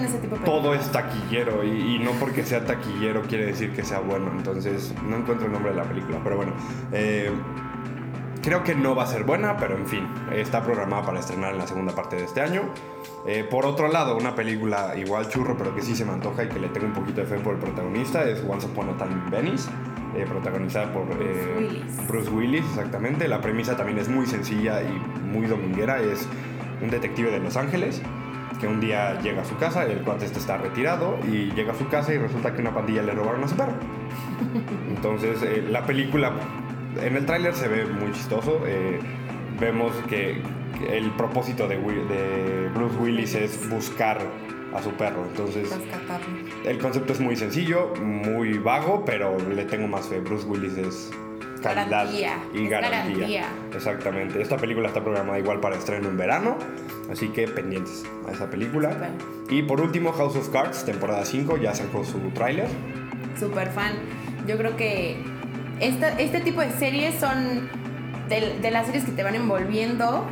todo 0.45 0.75
es 0.75 0.91
taquillero 0.93 1.65
y, 1.65 1.97
y 1.97 1.99
no 1.99 2.13
porque 2.13 2.45
sea 2.45 2.65
taquillero 2.65 3.23
quiere 3.23 3.47
decir 3.47 3.73
que 3.73 3.83
sea 3.83 4.01
bueno. 4.01 4.31
Entonces, 4.37 4.95
no 5.09 5.17
encuentro 5.17 5.47
el 5.47 5.53
nombre 5.53 5.73
de 5.73 5.79
la 5.79 5.85
película, 5.85 6.19
pero 6.23 6.37
bueno. 6.37 6.53
eh, 6.93 7.31
creo 8.43 8.65
que 8.65 8.75
no 8.75 8.95
va 8.95 9.05
a 9.05 9.07
ser 9.07 9.25
buena, 9.25 9.57
pero 9.57 9.77
en 9.77 9.87
fin, 9.87 10.07
está 10.33 10.63
programada 10.63 11.07
para 11.07 11.21
estrenar 11.21 11.53
en 11.53 11.59
la 11.59 11.67
segunda 11.67 11.95
parte 11.95 12.17
de 12.17 12.25
este 12.25 12.41
año. 12.41 12.63
Eh, 13.27 13.47
por 13.49 13.65
otro 13.65 13.87
lado, 13.89 14.17
una 14.17 14.35
película 14.35 14.95
igual 14.97 15.29
churro, 15.29 15.57
pero 15.57 15.75
que 15.75 15.81
sí 15.81 15.95
se 15.95 16.05
me 16.05 16.13
antoja 16.13 16.45
y 16.45 16.49
que 16.49 16.59
le 16.59 16.69
tengo 16.69 16.87
un 16.87 16.93
poquito 16.93 17.21
de 17.21 17.27
fe 17.29 17.37
por 17.37 17.55
el 17.55 17.61
protagonista 17.61 18.25
es 18.29 18.43
Once 18.47 18.67
Upon 18.67 18.91
a 18.91 18.97
Time 18.97 19.13
in 19.13 19.31
Venice, 19.31 19.71
eh, 20.17 20.27
protagonizada 20.29 20.93
por 20.93 21.05
eh, 21.21 21.55
Willis. 21.57 22.09
Bruce 22.09 22.31
Willis, 22.31 22.65
exactamente. 22.67 23.29
La 23.29 23.41
premisa 23.41 23.77
también 23.77 23.99
es 23.99 24.09
muy 24.09 24.27
sencilla 24.27 24.83
y 24.83 24.93
muy 25.25 25.47
dominguera. 25.47 26.01
Es 26.03 26.27
un 26.83 26.91
detective 26.91 27.31
de 27.31 27.39
Los 27.39 27.57
Ángeles 27.57 28.03
que 28.61 28.67
un 28.67 28.81
día 28.81 29.21
llega 29.21 29.43
a 29.43 29.45
su 29.45 29.57
casa, 29.57 29.85
el 29.85 29.99
cuate 30.03 30.27
este 30.27 30.39
está 30.39 30.57
retirado 30.59 31.19
y 31.27 31.51
llega 31.53 31.73
a 31.73 31.77
su 31.77 31.89
casa 31.89 32.13
y 32.15 32.19
resulta 32.19 32.55
que 32.55 32.61
una 32.61 32.73
pandilla 32.75 33.03
le 33.03 33.13
robaron 33.13 33.43
a 33.45 33.49
su 33.49 33.57
perro. 33.57 33.73
Entonces, 34.89 35.43
eh, 35.43 35.65
la 35.71 35.85
película, 35.85 36.33
en 37.01 37.17
el 37.17 37.27
tráiler 37.27 37.55
se 37.55 37.69
ve 37.69 37.85
muy 37.87 38.13
chistoso. 38.13 38.61
eh, 38.67 39.01
vemos 39.61 39.93
que, 40.09 40.43
el 40.91 41.11
propósito 41.13 41.69
de, 41.69 41.77
Bruce 42.75 42.97
Willis 42.99 43.35
es 43.37 43.69
buscar 43.71 44.19
a 44.75 44.83
su 44.83 44.91
perro. 44.93 45.25
Entonces, 45.29 45.71
el 46.65 46.79
concepto 46.79 47.13
es 47.13 47.21
muy 47.21 47.37
sencillo, 47.37 47.95
muy 48.03 48.59
vago, 48.59 49.05
pero 49.05 49.37
le 49.39 49.65
tengo 49.65 49.87
más 49.87 50.09
fe. 50.09 50.19
Bruce 50.19 50.45
Willis 50.47 50.77
es 50.79 51.11
calidad 51.63 51.89
Garantía, 51.91 52.39
y 52.53 52.69
garantía. 52.69 53.01
garantía. 53.15 53.47
Exactamente. 53.75 54.43
Esta 54.43 54.57
película 54.57 54.89
está 54.89 55.03
programada 55.05 55.39
igual 55.39 55.61
para 55.61 55.77
estreno 55.77 56.09
en 56.09 56.17
verano, 56.17 56.57
así 57.11 57.29
que 57.29 57.49
pendientes 57.49 58.05
a 58.29 58.33
esa 58.33 58.49
película. 58.51 58.91
Y 59.51 59.63
por 59.63 59.81
último, 59.81 60.13
House 60.13 60.37
of 60.37 60.49
Cards, 60.51 60.85
temporada 60.85 61.25
5, 61.25 61.57
ya 61.59 61.75
sacó 61.75 62.05
su 62.05 62.19
tráiler. 62.35 62.69
Super 63.39 63.69
fan. 63.71 63.93
Yo 64.47 64.57
creo 64.57 64.77
que 64.77 65.17
esta- 65.81 66.19
este 66.19 66.41
tipo 66.41 66.61
de 66.61 66.71
series 66.73 67.15
son 67.19 67.69
de, 68.29 68.59
de 68.61 68.71
las 68.71 68.87
series 68.87 69.05
que 69.05 69.13
te 69.13 69.23
van 69.23 69.35
envolviendo. 69.35 70.25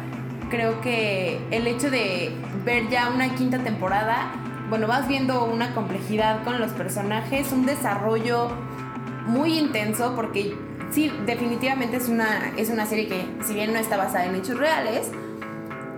Creo 0.48 0.80
que 0.80 1.38
el 1.50 1.66
hecho 1.66 1.90
de 1.90 2.32
ver 2.64 2.88
ya 2.88 3.10
una 3.10 3.34
quinta 3.34 3.58
temporada, 3.58 4.32
bueno, 4.68 4.86
vas 4.86 5.06
viendo 5.08 5.44
una 5.44 5.74
complejidad 5.74 6.42
con 6.44 6.60
los 6.60 6.72
personajes, 6.72 7.52
un 7.52 7.66
desarrollo 7.66 8.48
muy 9.26 9.58
intenso, 9.58 10.14
porque 10.16 10.54
sí, 10.90 11.12
definitivamente 11.26 11.96
es 11.98 12.08
una, 12.08 12.52
es 12.56 12.68
una 12.70 12.86
serie 12.86 13.06
que, 13.06 13.24
si 13.44 13.54
bien 13.54 13.72
no 13.72 13.78
está 13.78 13.96
basada 13.96 14.26
en 14.26 14.34
hechos 14.34 14.58
reales, 14.58 15.10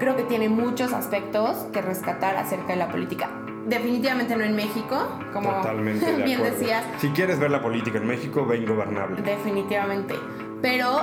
creo 0.03 0.17
que 0.17 0.25
tiene 0.25 0.49
muchos 0.49 0.93
aspectos 0.93 1.57
que 1.73 1.81
rescatar 1.81 2.37
acerca 2.37 2.73
de 2.73 2.77
la 2.77 2.89
política. 2.89 3.31
Definitivamente 3.67 4.35
no 4.35 4.43
en 4.43 4.57
México, 4.57 4.99
como 5.33 5.49
Totalmente 5.51 6.05
de 6.17 6.23
bien 6.25 6.39
acuerdo. 6.41 6.59
decías, 6.59 6.85
Si 6.99 7.09
quieres 7.11 7.39
ver 7.39 7.53
la 7.53 7.63
política 7.63 7.99
en 7.99 8.09
México, 8.09 8.45
ve 8.45 8.57
Ingobernable. 8.57 9.23
definitivamente. 9.23 10.17
Pero 10.61 10.99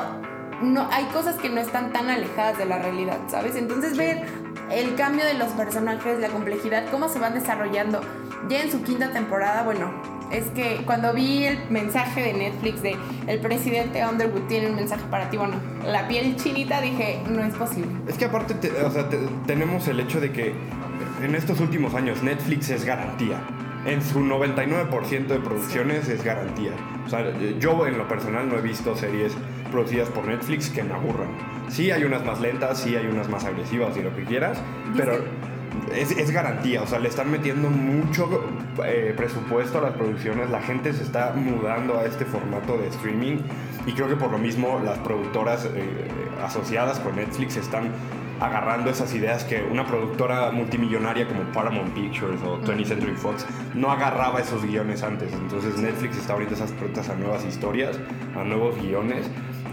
no, 0.61 0.89
hay 0.91 1.05
cosas 1.05 1.37
que 1.37 1.49
no 1.49 1.61
están 1.61 1.93
tan 1.93 2.09
alejadas 2.09 2.57
de 2.57 2.65
la 2.65 2.79
realidad, 2.79 3.19
¿sabes? 3.27 3.55
Entonces 3.55 3.95
ver 3.95 4.25
el 4.69 4.95
cambio 4.95 5.23
de 5.23 5.35
los 5.35 5.47
personajes, 5.53 6.19
la 6.19 6.27
complejidad, 6.27 6.83
cómo 6.91 7.07
se 7.07 7.19
van 7.19 7.33
desarrollando. 7.33 8.01
Ya 8.49 8.61
en 8.63 8.69
su 8.69 8.83
quinta 8.83 9.11
temporada, 9.13 9.63
bueno, 9.63 9.91
es 10.31 10.45
que 10.47 10.81
cuando 10.85 11.13
vi 11.13 11.45
el 11.45 11.57
mensaje 11.69 12.21
de 12.21 12.33
Netflix 12.33 12.81
de 12.81 12.95
el 13.27 13.39
presidente 13.39 14.05
Underwood 14.05 14.47
tiene 14.47 14.69
un 14.69 14.75
mensaje 14.75 15.03
para 15.09 15.29
ti, 15.29 15.37
bueno, 15.37 15.55
la 15.85 16.07
piel 16.07 16.35
chinita 16.35 16.81
dije, 16.81 17.19
no 17.29 17.43
es 17.43 17.53
posible. 17.55 17.89
Es 18.07 18.17
que 18.17 18.25
aparte, 18.25 18.53
te- 18.55 18.71
o 18.83 18.91
sea, 18.91 19.09
te- 19.09 19.19
tenemos 19.47 19.87
el 19.87 19.99
hecho 19.99 20.19
de 20.21 20.31
que 20.31 20.53
en 21.23 21.35
estos 21.35 21.59
últimos 21.59 21.93
años 21.95 22.21
Netflix 22.23 22.69
es 22.69 22.85
garantía. 22.85 23.39
En 23.85 24.01
su 24.03 24.19
99% 24.19 25.27
de 25.27 25.39
producciones 25.39 26.07
es 26.09 26.23
garantía. 26.23 26.71
O 27.05 27.09
sea, 27.09 27.25
yo 27.59 27.87
en 27.87 27.97
lo 27.97 28.07
personal 28.07 28.47
no 28.49 28.57
he 28.57 28.61
visto 28.61 28.95
series 28.95 29.33
producidas 29.71 30.09
por 30.09 30.25
Netflix 30.27 30.69
que 30.69 30.83
me 30.83 30.93
aburran. 30.93 31.29
Sí 31.69 31.89
hay 31.91 32.03
unas 32.03 32.25
más 32.25 32.41
lentas, 32.41 32.79
sí 32.79 32.95
hay 32.95 33.05
unas 33.07 33.29
más 33.29 33.45
agresivas 33.45 33.95
y 33.97 34.01
lo 34.01 34.13
que 34.15 34.23
quieras, 34.25 34.59
pero 34.97 35.23
es, 35.93 36.11
es 36.11 36.31
garantía. 36.31 36.81
O 36.81 36.87
sea, 36.87 36.99
le 36.99 37.09
están 37.09 37.31
metiendo 37.31 37.69
mucho 37.69 38.43
eh, 38.85 39.13
presupuesto 39.15 39.79
a 39.79 39.81
las 39.81 39.93
producciones. 39.93 40.49
La 40.49 40.61
gente 40.61 40.93
se 40.93 41.03
está 41.03 41.33
mudando 41.33 41.97
a 41.97 42.05
este 42.05 42.25
formato 42.25 42.77
de 42.77 42.87
streaming 42.87 43.37
y 43.85 43.93
creo 43.93 44.07
que 44.07 44.15
por 44.15 44.31
lo 44.31 44.37
mismo 44.37 44.79
las 44.83 44.97
productoras 44.99 45.65
eh, 45.65 46.07
asociadas 46.43 46.99
con 46.99 47.15
Netflix 47.15 47.57
están 47.57 47.91
agarrando 48.39 48.89
esas 48.89 49.13
ideas 49.13 49.43
que 49.43 49.61
una 49.63 49.85
productora 49.85 50.51
multimillonaria 50.51 51.27
como 51.27 51.43
Paramount 51.51 51.93
Pictures 51.93 52.41
o 52.43 52.57
20th 52.61 52.85
Century 52.85 53.15
Fox 53.15 53.45
no 53.73 53.91
agarraba 53.91 54.39
esos 54.39 54.63
guiones 54.65 55.03
antes. 55.03 55.33
Entonces 55.33 55.77
Netflix 55.77 56.17
está 56.17 56.33
abriendo 56.33 56.55
esas 56.55 56.71
puertas 56.71 57.09
a 57.09 57.15
nuevas 57.15 57.43
historias, 57.43 57.99
a 58.37 58.43
nuevos 58.43 58.81
guiones 58.81 59.29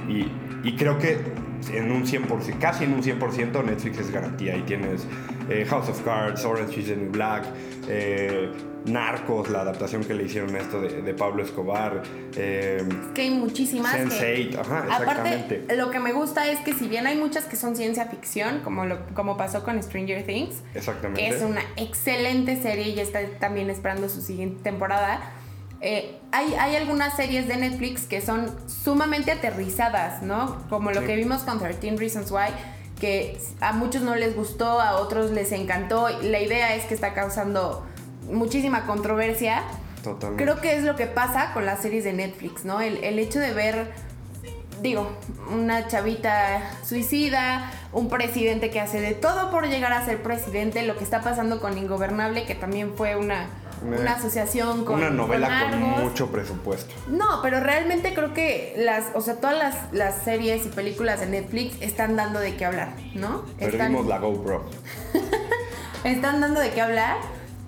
y, 0.09 0.27
y 0.67 0.77
creo 0.77 0.99
que 0.99 1.46
en 1.73 1.91
un 1.91 2.05
100%, 2.07 2.59
casi 2.59 2.85
en 2.85 2.93
un 2.95 3.03
100% 3.03 3.65
Netflix 3.65 3.99
es 3.99 4.11
garantía. 4.11 4.57
Y 4.57 4.63
tienes 4.63 5.07
eh, 5.49 5.65
House 5.69 5.89
of 5.89 6.01
Cards, 6.03 6.45
Orange 6.45 6.81
is 6.81 6.87
the 6.89 6.97
New 6.97 7.11
Black, 7.11 7.45
eh, 7.89 8.51
Narcos, 8.85 9.49
la 9.51 9.63
adaptación 9.63 10.05
que 10.05 10.15
le 10.15 10.25
hicieron 10.25 10.55
a 10.55 10.59
esto 10.59 10.81
de, 10.81 11.03
de 11.03 11.15
Pablo 11.15 11.43
Escobar. 11.43 12.03
eh, 12.37 12.85
que 13.15 13.23
hay 13.23 13.31
muchísimas 13.31 13.95
que- 13.97 14.05
Sense8, 14.05 14.59
ajá, 14.61 14.85
exactamente. 14.87 15.55
Aparte, 15.57 15.77
lo 15.77 15.91
que 15.91 15.99
me 15.99 16.13
gusta 16.13 16.49
es 16.49 16.61
que 16.61 16.73
si 16.73 16.87
bien 16.89 17.07
hay 17.09 17.17
muchas 17.17 17.45
que 17.47 17.57
son 17.57 17.75
ciencia 17.75 18.07
ficción, 18.07 18.61
como, 18.63 18.85
lo, 18.87 18.99
como 19.15 19.37
pasó 19.37 19.65
con 19.65 19.83
Stranger 19.83 20.25
Things, 20.25 20.63
Exactamente. 20.75 21.21
que 21.21 21.29
es 21.37 21.43
una 21.43 21.63
excelente 21.77 22.61
serie 22.63 22.91
y 22.91 23.01
está 23.01 23.21
también 23.41 23.71
esperando 23.71 24.09
su 24.09 24.21
siguiente 24.21 24.63
temporada, 24.63 25.21
eh, 25.87 26.19
hay, 26.33 26.55
hay 26.55 26.76
algunas 26.76 27.14
series 27.16 27.47
de 27.49 27.57
Netflix 27.57 28.02
que 28.02 28.21
son 28.21 28.55
sumamente 28.69 29.31
aterrizadas, 29.33 30.23
¿no? 30.23 30.62
Como 30.69 30.90
lo 30.90 31.00
Sí. 31.00 31.07
que 31.07 31.16
vimos 31.16 31.43
con 31.43 31.59
13 31.59 31.97
Reasons 31.97 32.31
Why, 32.31 32.49
que 33.00 33.38
a 33.61 33.73
muchos 33.73 34.02
no 34.02 34.14
les 34.16 34.35
gustó, 34.35 34.81
a 34.81 34.97
otros 34.97 35.31
les 35.31 35.52
encantó. 35.52 36.09
La 36.23 36.40
idea 36.40 36.75
es 36.75 36.85
que 36.87 36.95
está 36.95 37.14
causando 37.14 37.87
muchísima 38.31 38.87
controversia. 38.87 39.62
Totalmente. 40.02 40.43
Creo 40.45 40.61
que 40.61 40.76
es 40.76 40.85
lo 40.85 40.97
que 40.97 41.07
pasa 41.07 41.52
con 41.52 41.64
las 41.66 41.81
series 41.81 42.05
de 42.05 42.12
Netflix, 42.12 42.64
¿no? 42.64 42.81
El, 42.81 43.02
el 43.05 43.19
hecho 43.19 43.38
de 43.38 43.52
ver, 43.52 43.93
digo, 44.83 45.11
una 45.52 45.88
chavita 45.88 46.61
suicida, 46.85 47.71
un 47.97 48.09
presidente 48.11 48.69
que 48.71 48.79
hace 48.81 49.00
de 49.00 49.15
todo 49.15 49.50
por 49.50 49.67
llegar 49.69 49.93
a 49.93 50.05
ser 50.05 50.23
presidente, 50.23 50.83
lo 50.83 50.97
que 50.97 51.05
está 51.05 51.23
pasando 51.23 51.61
con 51.61 51.79
Ingobernable, 51.79 52.45
que 52.45 52.55
también 52.55 52.93
fue 52.95 53.17
una, 53.17 53.49
Una- 53.83 53.97
una 54.00 54.12
asociación 54.12 54.85
con... 54.85 54.97
Una 54.97 55.09
novela 55.11 55.69
con, 55.71 55.81
mucho 56.05 56.31
presupuesto. 56.31 56.95
No, 57.09 57.41
pero 57.43 57.61
realmente 57.61 58.12
creo 58.12 58.35
que 58.35 58.75
las, 58.76 59.07
o 59.15 59.21
sea, 59.23 59.37
todas 59.37 59.57
las, 59.57 59.93
las 59.93 60.23
series 60.25 60.67
y 60.67 60.69
películas 60.69 61.21
de 61.21 61.26
Netflix 61.26 61.81
están 61.81 62.17
dando 62.17 62.38
de 62.38 62.55
qué 62.57 62.67
hablar, 62.67 62.91
¿no? 63.15 63.45
Están- 63.59 63.79
Perdimos 63.79 64.07
la 64.07 64.19
GoPro. 64.19 64.65
están 66.05 66.41
dando 66.41 66.61
de 66.61 66.71
qué 66.73 66.81
hablar. 66.83 67.17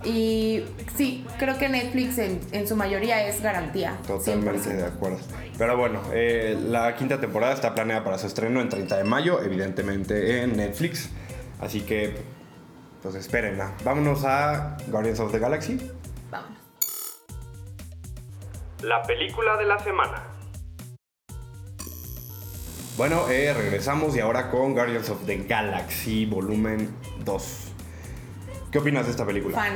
Y 0.04 0.64
sí, 0.96 1.26
creo 1.38 1.58
que 1.58 1.68
Netflix 1.68 2.18
en, 2.18 2.40
en 2.52 2.68
su 2.68 2.76
mayoría 2.76 3.26
es 3.26 3.42
garantía. 3.42 3.98
Totalmente 4.06 4.70
100%. 4.70 4.76
de 4.76 4.84
acuerdo. 4.84 5.18
Pero 5.56 5.76
bueno, 5.76 6.02
eh, 6.12 6.56
la 6.60 6.94
quinta 6.94 7.20
temporada 7.20 7.52
está 7.52 7.74
planeada 7.74 8.04
para 8.04 8.18
su 8.18 8.28
estreno 8.28 8.60
en 8.60 8.68
30 8.68 8.96
de 8.96 9.04
mayo, 9.04 9.42
evidentemente 9.42 10.42
en 10.42 10.56
Netflix. 10.56 11.10
Así 11.60 11.80
que, 11.80 12.14
pues 13.02 13.16
espérenla. 13.16 13.74
Vámonos 13.84 14.24
a 14.24 14.76
Guardians 14.86 15.18
of 15.18 15.32
the 15.32 15.40
Galaxy. 15.40 15.80
Vámonos. 16.30 16.58
La 18.82 19.02
película 19.02 19.56
de 19.56 19.64
la 19.64 19.78
semana. 19.80 20.22
Bueno, 22.96 23.28
eh, 23.30 23.52
regresamos 23.52 24.16
y 24.16 24.20
ahora 24.20 24.50
con 24.50 24.74
Guardians 24.74 25.08
of 25.10 25.24
the 25.24 25.38
Galaxy 25.38 26.26
Volumen 26.26 26.94
2. 27.24 27.67
¿Qué 28.70 28.78
opinas 28.78 29.04
de 29.06 29.10
esta 29.12 29.24
película? 29.26 29.56
Fan, 29.56 29.74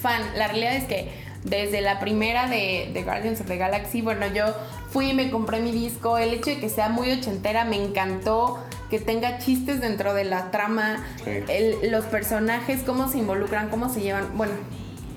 fan. 0.00 0.22
La 0.36 0.48
realidad 0.48 0.74
es 0.76 0.84
que 0.84 1.10
desde 1.44 1.80
la 1.80 2.00
primera 2.00 2.48
de, 2.48 2.90
de 2.92 3.02
Guardians 3.02 3.40
of 3.40 3.46
the 3.46 3.56
Galaxy, 3.56 4.02
bueno, 4.02 4.26
yo 4.34 4.44
fui 4.90 5.10
y 5.10 5.14
me 5.14 5.30
compré 5.30 5.60
mi 5.60 5.72
disco. 5.72 6.18
El 6.18 6.34
hecho 6.34 6.50
de 6.50 6.58
que 6.60 6.68
sea 6.68 6.88
muy 6.88 7.10
ochentera 7.12 7.64
me 7.64 7.76
encantó. 7.82 8.62
Que 8.90 9.00
tenga 9.00 9.38
chistes 9.38 9.80
dentro 9.80 10.14
de 10.14 10.22
la 10.22 10.52
trama, 10.52 11.04
Sí. 11.24 11.30
el- 11.48 11.90
los 11.90 12.04
personajes, 12.04 12.82
cómo 12.86 13.08
se 13.08 13.18
involucran, 13.18 13.68
cómo 13.68 13.88
se 13.92 14.00
llevan. 14.00 14.36
Bueno, 14.36 14.52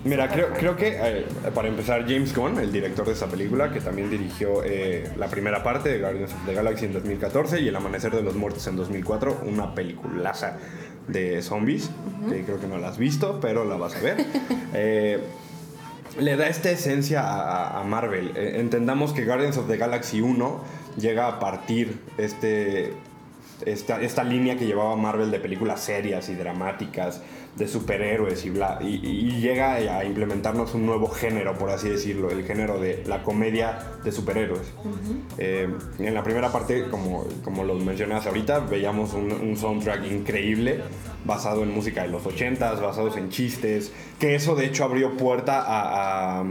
Mira, 0.03 0.29
creo, 0.29 0.53
creo 0.53 0.75
que 0.77 0.97
eh, 0.97 1.25
para 1.53 1.67
empezar, 1.67 2.03
James 2.07 2.33
Gunn, 2.33 2.57
el 2.57 2.71
director 2.71 3.05
de 3.05 3.11
esta 3.11 3.27
película, 3.27 3.69
que 3.71 3.81
también 3.81 4.09
dirigió 4.09 4.63
eh, 4.63 5.11
la 5.17 5.27
primera 5.27 5.61
parte 5.61 5.89
de 5.89 5.99
Guardians 5.99 6.31
of 6.33 6.45
the 6.45 6.53
Galaxy 6.53 6.85
en 6.85 6.93
2014 6.93 7.59
y 7.59 7.67
El 7.67 7.75
Amanecer 7.75 8.11
de 8.15 8.23
los 8.23 8.33
Muertos 8.33 8.65
en 8.67 8.77
2004, 8.77 9.41
una 9.45 9.75
peliculaza 9.75 10.57
de 11.11 11.41
zombies, 11.41 11.89
que 12.29 12.43
creo 12.43 12.59
que 12.59 12.67
no 12.67 12.77
la 12.77 12.89
has 12.89 12.97
visto, 12.97 13.39
pero 13.41 13.65
la 13.65 13.75
vas 13.75 13.95
a 13.95 13.99
ver. 13.99 14.25
Eh, 14.73 15.19
le 16.19 16.35
da 16.35 16.47
esta 16.47 16.69
esencia 16.71 17.21
a, 17.21 17.41
a- 17.77 17.79
a 17.81 17.83
Marvel. 17.83 18.31
Eh, 18.35 18.57
entendamos 18.59 19.13
que 19.13 19.25
Guardians 19.25 19.57
of 19.57 19.67
the 19.67 19.77
Galaxy 19.77 20.21
1 20.21 20.59
llega 20.97 21.27
a 21.27 21.39
partir 21.39 21.99
este, 22.17 22.93
esta, 23.65 24.01
esta 24.01 24.23
línea 24.23 24.57
que 24.57 24.65
llevaba 24.65 24.95
Marvel 24.95 25.31
de 25.31 25.39
películas 25.39 25.81
serias 25.81 26.29
y 26.29 26.35
dramáticas, 26.35 27.21
de 27.55 27.67
superhéroes 27.67 28.45
y 28.45 28.51
bla, 28.51 28.77
y, 28.81 28.95
y 29.05 29.41
llega 29.41 29.73
a 29.73 30.05
implementarnos 30.05 30.73
un 30.75 30.85
nuevo 30.85 31.07
género, 31.09 31.57
por 31.57 31.69
así 31.71 31.89
decirlo, 31.89 32.29
el 32.29 32.45
género 32.45 32.79
de 32.79 33.03
la 33.07 33.23
comedia 33.23 33.79
de 34.03 34.11
superhéroes. 34.11 34.71
Eh, 35.37 35.67
en 35.99 36.13
la 36.13 36.23
primera 36.23 36.51
parte, 36.51 36.87
como, 36.89 37.25
como 37.43 37.63
lo 37.63 37.75
mencionas 37.75 38.25
ahorita, 38.27 38.59
veíamos 38.59 39.13
un, 39.13 39.31
un 39.31 39.57
soundtrack 39.57 40.05
increíble, 40.09 40.81
basado 41.25 41.63
en 41.63 41.71
música 41.73 42.03
de 42.03 42.09
los 42.09 42.23
80s, 42.23 42.79
basados 42.81 43.17
en 43.17 43.29
chistes, 43.29 43.91
que 44.19 44.35
eso 44.35 44.55
de 44.55 44.65
hecho 44.67 44.85
abrió 44.85 45.17
puerta 45.17 45.61
a- 45.61 46.39
a 46.41 46.45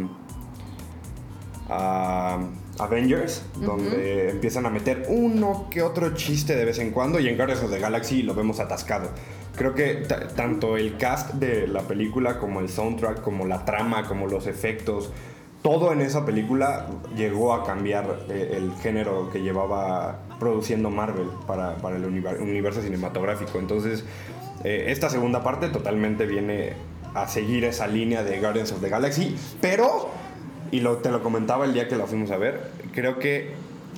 a 1.70 2.38
Avengers, 2.78 3.42
donde 3.60 4.30
empiezan 4.30 4.66
a 4.66 4.70
meter 4.70 5.06
uno 5.08 5.66
que 5.70 5.82
otro 5.82 6.14
chiste 6.14 6.54
de 6.56 6.64
vez 6.64 6.78
en 6.78 6.90
cuando 6.90 7.18
y 7.20 7.28
en 7.28 7.36
Guardians 7.36 7.62
of 7.64 7.70
the 7.70 7.78
Galaxy 7.78 8.22
lo 8.22 8.34
vemos 8.34 8.60
atascado. 8.60 9.10
Creo 9.56 9.74
que 9.74 9.94
ta- 10.06 10.28
tanto 10.28 10.76
el 10.76 10.96
cast 10.96 11.34
de 11.34 11.66
la 11.66 11.82
película 11.82 12.38
como 12.38 12.60
el 12.60 12.68
soundtrack, 12.68 13.20
como 13.22 13.46
la 13.46 13.64
trama, 13.64 14.06
como 14.06 14.26
los 14.28 14.46
efectos, 14.46 15.10
todo 15.62 15.92
en 15.92 16.00
esa 16.00 16.24
película 16.24 16.86
llegó 17.16 17.52
a 17.52 17.64
cambiar 17.64 18.20
eh, 18.28 18.54
el 18.56 18.72
género 18.80 19.28
que 19.32 19.40
llevaba 19.42 20.20
produciendo 20.38 20.88
Marvel 20.90 21.26
para, 21.48 21.76
para 21.78 21.96
el 21.96 22.04
univer- 22.04 22.40
universo 22.40 22.80
cinematográfico. 22.80 23.58
Entonces, 23.58 24.04
eh, 24.62 24.84
esta 24.88 25.10
segunda 25.10 25.42
parte 25.42 25.68
totalmente 25.68 26.26
viene 26.26 26.74
a 27.14 27.26
seguir 27.26 27.64
esa 27.64 27.88
línea 27.88 28.22
de 28.22 28.38
Guardians 28.38 28.70
of 28.70 28.80
the 28.80 28.88
Galaxy, 28.88 29.34
pero 29.60 30.10
y 30.70 30.80
lo, 30.80 30.98
te 30.98 31.10
lo 31.10 31.22
comentaba 31.22 31.64
el 31.64 31.72
día 31.74 31.88
que 31.88 31.96
la 31.96 32.06
fuimos 32.06 32.30
a 32.30 32.36
ver, 32.36 32.70
creo 32.92 33.18
que 33.18 33.52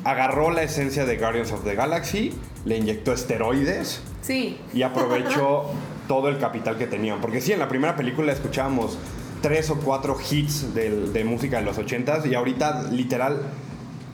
agarró 0.05 0.51
la 0.51 0.63
esencia 0.63 1.05
de 1.05 1.17
Guardians 1.19 1.53
of 1.53 1.65
the 1.65 1.75
Galaxy, 1.75 2.33
le 2.65 2.77
inyectó 2.79 3.13
esteroides 3.13 4.03
sí. 4.23 4.59
y 4.73 4.83
aprovechó 4.83 5.65
todo 6.09 6.29
el 6.29 6.39
capital 6.39 6.79
que 6.79 6.87
tenían. 6.87 7.21
Porque 7.21 7.41
sí, 7.41 7.53
en 7.53 7.59
la 7.59 7.69
primera 7.69 7.97
película 7.97 8.33
escuchábamos 8.33 8.99
tres 9.43 9.71
o 9.71 9.77
cuatro 9.77 10.17
hits 10.31 10.75
de, 10.75 11.25
música 11.25 11.59
de 11.59 11.65
los 11.65 11.79
80s 11.79 12.27
y 12.31 12.35
ahorita 12.35 12.85
literal 12.91 13.41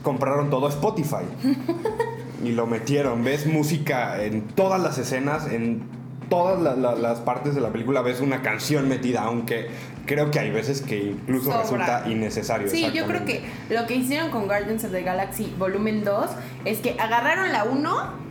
compraron 0.03 0.49
todo 0.49 0.67
Spotify. 0.69 1.25
y 2.43 2.51
lo 2.51 2.67
metieron. 2.67 3.23
Ves 3.23 3.45
música 3.47 4.23
en 4.23 4.43
todas 4.43 4.81
las 4.81 4.97
escenas, 4.97 5.47
en 5.51 5.83
todas 6.29 6.61
la- 6.61 6.75
la- 6.75 6.95
las 6.95 7.19
partes 7.19 7.55
de 7.55 7.61
la 7.61 7.69
película 7.69 8.01
ves 8.01 8.21
una 8.21 8.41
canción 8.41 8.87
metida, 8.87 9.23
aunque 9.23 9.67
creo 10.07 10.31
que 10.31 10.39
hay 10.39 10.49
veces 10.49 10.81
que 10.81 10.97
incluso 10.97 11.45
Sobra. 11.51 11.61
resulta 11.61 12.03
innecesario. 12.09 12.67
Sí, 12.69 12.89
yo 12.93 13.05
creo 13.05 13.23
que 13.25 13.43
lo 13.69 13.85
que 13.85 13.93
hicieron 13.95 14.31
con 14.31 14.47
Guardians 14.47 14.83
of 14.85 14.91
the 14.91 15.03
Galaxy 15.03 15.53
Volumen 15.59 16.03
2 16.03 16.29
es 16.65 16.79
que 16.79 16.95
agarraron 16.99 17.51
la 17.51 17.63
1 17.65 18.27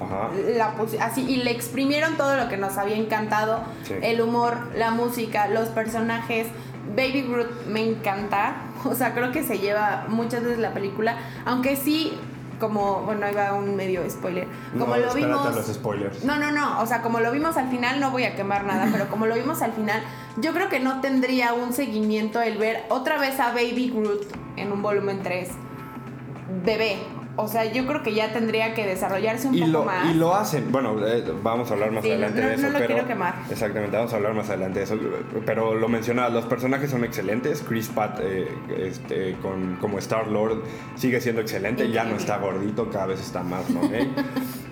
Ajá. 0.00 0.30
la 0.56 0.74
así 1.00 1.22
y 1.28 1.36
le 1.42 1.50
exprimieron 1.50 2.16
todo 2.16 2.36
lo 2.36 2.48
que 2.48 2.56
nos 2.56 2.76
había 2.76 2.96
encantado 2.96 3.62
Sí. 3.84 3.94
el 4.02 4.20
humor 4.20 4.56
la 4.76 4.90
música 4.92 5.48
los 5.48 5.68
personajes 5.70 6.46
Baby 6.96 7.22
Groot 7.28 7.66
me 7.66 7.82
encanta 7.82 8.56
o 8.84 8.94
sea 8.94 9.12
creo 9.14 9.32
que 9.32 9.42
se 9.42 9.58
lleva 9.58 10.04
muchas 10.08 10.44
veces 10.44 10.58
la 10.58 10.72
película 10.72 11.16
aunque 11.46 11.74
sí 11.74 12.12
como, 12.58 13.02
bueno, 13.02 13.26
ahí 13.26 13.34
va 13.34 13.54
un 13.54 13.74
medio 13.76 14.08
spoiler. 14.10 14.46
Como 14.78 14.96
No, 14.96 15.06
lo 15.06 15.14
vimos. 15.14 15.46
a 15.46 15.50
los 15.50 15.66
spoilers. 15.66 16.24
No, 16.24 16.36
no, 16.36 16.50
no. 16.50 16.80
O 16.80 16.86
sea, 16.86 17.02
como 17.02 17.20
lo 17.20 17.30
vimos 17.32 17.56
al 17.56 17.68
final, 17.70 18.00
no 18.00 18.10
voy 18.10 18.24
a 18.24 18.34
quemar 18.36 18.64
nada, 18.64 18.88
pero 18.92 19.08
como 19.08 19.26
lo 19.26 19.34
vimos 19.34 19.62
al 19.62 19.72
final, 19.72 20.02
yo 20.36 20.52
creo 20.52 20.68
que 20.68 20.80
no 20.80 21.00
tendría 21.00 21.52
un 21.54 21.72
seguimiento 21.72 22.40
el 22.42 22.58
ver 22.58 22.84
otra 22.88 23.18
vez 23.18 23.38
a 23.40 23.48
Baby 23.52 23.92
Groot 23.94 24.26
en 24.56 24.72
un 24.72 24.82
volumen 24.82 25.20
3. 25.22 25.48
Bebé. 26.64 26.98
O 27.40 27.46
sea, 27.46 27.64
yo 27.72 27.86
creo 27.86 28.02
que 28.02 28.12
ya 28.14 28.32
tendría 28.32 28.74
que 28.74 28.84
desarrollarse 28.84 29.46
un 29.48 29.54
Y 29.54 29.60
poco 29.60 29.72
lo, 29.72 29.84
más. 29.84 30.10
y 30.10 30.14
lo 30.14 30.34
hacen. 30.34 30.72
Bueno, 30.72 30.96
eh, 31.06 31.24
vamos 31.42 31.70
a 31.70 31.74
hablar 31.74 31.92
más 31.92 32.02
Sí, 32.02 32.10
adelante 32.10 32.40
no- 32.40 32.48
de 32.48 32.54
eso. 32.54 32.62
no 32.64 32.68
lo 32.70 32.74
pero, 32.78 32.86
quiero 32.88 33.06
quemar. 33.06 33.34
Exactamente, 33.48 33.96
vamos 33.96 34.12
a 34.12 34.16
hablar 34.16 34.34
más 34.34 34.48
adelante 34.48 34.80
de 34.80 34.84
eso. 34.84 34.98
Pero 35.46 35.74
lo 35.76 35.88
mencionaba, 35.88 36.28
los 36.30 36.46
personajes 36.46 36.90
son 36.90 37.04
excelentes. 37.04 37.62
Chris 37.66 37.88
Pratt 37.88 38.18
eh, 38.20 38.48
este, 38.76 39.36
con, 39.40 39.76
como 39.76 39.98
Star 39.98 40.26
Lord 40.26 40.62
sigue 40.96 41.20
siendo 41.20 41.40
excelente. 41.40 41.90
Ya 41.92 42.02
no 42.04 42.16
está 42.16 42.38
gordito, 42.38 42.90
cada 42.90 43.06
vez 43.06 43.20
está 43.20 43.42
más, 43.42 43.70
¿no? 43.70 43.82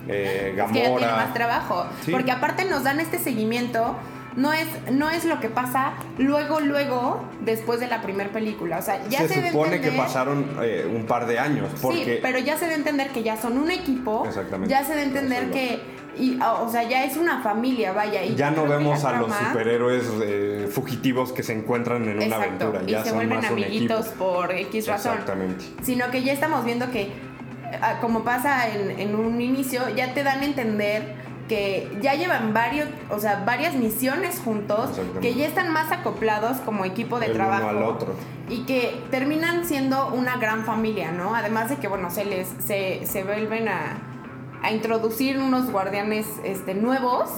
Eh, 0.09 0.51
Es 0.51 0.51
que 0.51 0.55
ya 0.57 0.65
tiene 0.67 0.83
Gamora. 0.85 1.15
más 1.17 1.33
trabajo. 1.33 1.85
Sí. 2.05 2.11
Porque 2.11 2.31
aparte 2.31 2.63
nos 2.63 2.83
dan 2.85 2.99
este 3.01 3.19
seguimiento. 3.19 3.95
No 4.37 4.53
es, 4.53 4.67
no 4.91 5.09
es 5.09 5.25
lo 5.25 5.39
que 5.39 5.49
pasa 5.49 5.93
luego, 6.19 6.59
luego, 6.59 7.23
después 7.41 7.79
de 7.79 7.87
la 7.87 8.03
primera 8.03 8.29
película. 8.31 8.77
O 8.77 8.81
sea, 8.83 9.05
ya 9.09 9.21
se, 9.21 9.29
se 9.29 9.47
supone 9.49 9.81
que 9.81 9.91
pasaron 9.91 10.57
eh, 10.61 10.87
un 10.89 11.05
par 11.07 11.25
de 11.25 11.39
años. 11.39 11.69
Porque 11.81 12.05
Sí, 12.05 12.19
pero 12.21 12.37
ya 12.37 12.55
se 12.55 12.67
de 12.67 12.75
entender 12.75 13.09
que 13.09 13.23
ya 13.23 13.35
son 13.35 13.57
un 13.57 13.71
equipo. 13.71 14.23
Exactamente. 14.27 14.69
Ya 14.71 14.83
se 14.85 14.95
de 14.95 15.01
entender 15.03 15.49
que. 15.49 15.97
Y, 16.19 16.37
ah, 16.39 16.53
o 16.61 16.69
sea, 16.71 16.83
ya 16.83 17.03
es 17.03 17.17
una 17.17 17.41
familia, 17.41 17.93
vaya. 17.93 18.23
Y 18.23 18.35
ya 18.35 18.51
no 18.51 18.65
vemos 18.67 19.03
a 19.05 19.13
los 19.13 19.31
superhéroes 19.33 20.03
eh, 20.23 20.67
fugitivos 20.71 21.31
que 21.33 21.41
se 21.43 21.53
encuentran 21.53 22.07
en 22.07 22.21
una 22.21 22.35
aventura. 22.35 22.81
y 22.85 22.91
Ya 22.91 23.03
se 23.03 23.09
son 23.09 23.17
vuelven 23.17 23.37
más 23.37 23.51
un 23.51 23.57
amiguitos 23.57 24.07
equipo. 24.07 24.23
por 24.23 24.51
X 24.51 24.87
razón. 24.87 25.13
Exactamente. 25.13 25.65
Sino 25.81 26.09
que 26.11 26.21
ya 26.23 26.33
estamos 26.33 26.63
viendo 26.63 26.91
que, 26.91 27.11
ah, 27.81 27.97
como 28.01 28.23
pasa 28.23 28.67
en, 28.69 28.99
en 28.99 29.15
un 29.15 29.41
inicio, 29.41 29.81
ya 29.95 30.13
te 30.13 30.23
dan 30.23 30.41
a 30.41 30.45
entender 30.45 31.16
que 31.47 31.89
ya 32.01 32.13
llevan 32.15 32.53
varios, 32.53 32.89
o 33.09 33.19
sea, 33.19 33.43
varias 33.45 33.73
misiones 33.75 34.39
juntos, 34.43 34.99
que 35.21 35.33
ya 35.33 35.47
están 35.47 35.71
más 35.71 35.91
acoplados 35.91 36.57
como 36.57 36.83
equipo 36.85 37.19
de 37.19 37.27
El 37.27 37.31
uno 37.35 37.43
trabajo. 37.45 37.69
al 37.69 37.83
otro. 37.83 38.13
Y 38.49 38.63
que 38.65 39.01
terminan 39.11 39.65
siendo 39.65 40.07
una 40.09 40.37
gran 40.37 40.65
familia, 40.65 41.11
¿no? 41.11 41.35
Además 41.35 41.69
de 41.69 41.77
que, 41.77 41.87
bueno, 41.87 42.09
se 42.11 42.25
les, 42.25 42.47
se, 42.59 43.05
se 43.05 43.23
vuelven 43.23 43.67
a, 43.69 43.97
a 44.61 44.71
introducir 44.71 45.37
unos 45.39 45.71
guardianes 45.71 46.27
este, 46.43 46.73
nuevos 46.73 47.29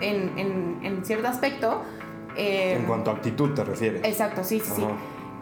en, 0.00 0.38
en, 0.38 0.78
en 0.82 1.04
cierto 1.04 1.28
aspecto. 1.28 1.82
eh, 2.36 2.76
En 2.78 2.84
cuanto 2.86 3.10
a 3.10 3.14
actitud 3.14 3.54
te 3.54 3.64
refieres. 3.64 4.02
Exacto, 4.04 4.42
sí, 4.44 4.60
sí, 4.60 4.72
sí. 4.76 4.82
Ajá. 4.82 4.92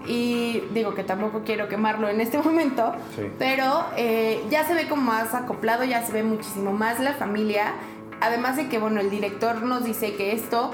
Y 0.07 0.63
digo 0.75 0.95
que 0.95 1.03
tampoco 1.03 1.45
quiero 1.47 1.67
quemarlo 1.67 2.09
en 2.11 2.21
este 2.21 2.37
momento, 2.43 2.93
Sí. 3.17 3.23
pero 3.39 3.87
eh, 3.97 4.43
ya 4.51 4.65
se 4.65 4.75
ve 4.75 4.87
como 4.87 5.01
más 5.03 5.33
acoplado, 5.35 5.83
ya 5.85 6.03
se 6.05 6.13
ve 6.13 6.23
muchísimo 6.23 6.73
más 6.73 7.01
la 7.01 7.15
familia. 7.15 7.73
Además 8.21 8.57
de 8.57 8.69
que, 8.69 8.79
bueno, 8.79 9.01
el 9.01 9.11
director 9.11 9.63
nos 9.63 9.85
dice 9.85 10.15
que 10.15 10.33
esto 10.33 10.71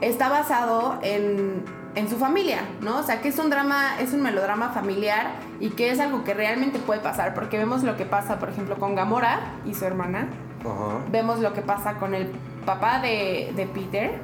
está 0.00 0.28
basado 0.28 0.98
en, 1.02 1.62
en 1.94 2.08
su 2.08 2.16
familia, 2.16 2.60
¿no? 2.80 2.98
O 2.98 3.02
sea, 3.02 3.20
que 3.20 3.28
es 3.28 3.38
un 3.38 3.50
drama, 3.50 4.00
es 4.00 4.12
un 4.12 4.22
melodrama 4.22 4.70
familiar 4.70 5.32
y 5.60 5.70
que 5.70 5.90
es 5.90 6.00
algo 6.00 6.24
que 6.24 6.34
realmente 6.34 6.78
puede 6.78 7.00
pasar, 7.00 7.34
porque 7.34 7.58
vemos 7.58 7.82
lo 7.82 7.96
que 7.96 8.04
pasa, 8.04 8.38
por 8.38 8.48
ejemplo, 8.48 8.76
con 8.76 8.94
Gamora 8.94 9.40
y 9.66 9.74
su 9.74 9.84
hermana, 9.84 10.28
Ajá. 10.60 10.98
vemos 11.10 11.40
lo 11.40 11.52
que 11.52 11.62
pasa 11.62 11.94
con 11.94 12.14
el 12.14 12.30
papá 12.64 13.00
de, 13.00 13.52
de 13.54 13.66
Peter, 13.66 14.20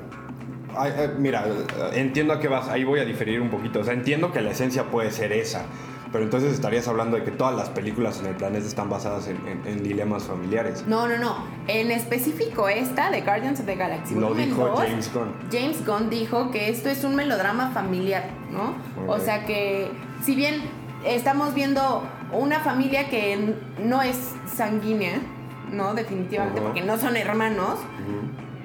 Ay, 0.77 0.93
eh, 0.97 1.11
mira, 1.19 1.45
eh, 1.47 1.91
entiendo 1.95 2.33
a 2.33 2.41
qué 2.41 2.49
vas, 2.49 2.69
ahí 2.69 2.85
voy 2.85 3.01
a 3.01 3.05
diferir 3.05 3.41
un 3.41 3.51
poquito. 3.51 3.81
O 3.81 3.85
sea, 3.85 3.95
entiendo 3.95 4.33
que 4.33 4.41
la 4.41 4.51
esencia 4.51 4.85
puede 4.85 5.11
ser 5.11 5.33
esa, 5.33 5.63
pero 6.15 6.25
entonces 6.27 6.53
estarías 6.53 6.87
hablando 6.87 7.17
de 7.17 7.25
que 7.25 7.33
todas 7.33 7.57
las 7.57 7.69
películas 7.71 8.21
en 8.21 8.27
el 8.27 8.37
planeta 8.37 8.65
están 8.65 8.89
basadas 8.89 9.27
en, 9.27 9.37
en- 9.49 9.67
en 9.67 9.83
dilemas 9.83 10.23
familiares. 10.23 10.85
No, 10.87 11.09
no, 11.09 11.19
no. 11.19 11.45
En 11.67 11.91
específico 11.91 12.69
esta 12.69 13.11
de 13.11 13.23
Guardians 13.23 13.59
of 13.59 13.67
the 13.67 13.75
Galaxy. 13.75 14.15
Lo 14.15 14.29
volumen 14.29 14.51
dijo 14.51 14.77
James 14.77 15.11
Gunn. 15.13 15.35
James 15.51 15.85
Gunn 15.85 16.11
dijo 16.11 16.53
que 16.53 16.69
esto 16.69 16.89
es 16.89 17.03
un 17.03 17.17
melodrama 17.17 17.71
familiar, 17.73 18.27
¿no? 18.53 18.75
O 19.09 19.19
sea 19.19 19.45
que 19.45 19.91
si 20.23 20.37
bien 20.37 20.63
estamos 21.05 21.53
viendo 21.53 22.05
una 22.33 22.61
familia 22.61 23.09
que 23.11 23.57
no 23.83 24.01
es 24.01 24.17
sanguínea, 24.47 25.19
¿no? 25.73 25.95
Definitivamente, 25.95 26.61
porque 26.61 26.83
no 26.83 26.97
son 26.97 27.17
hermanos. 27.17 27.81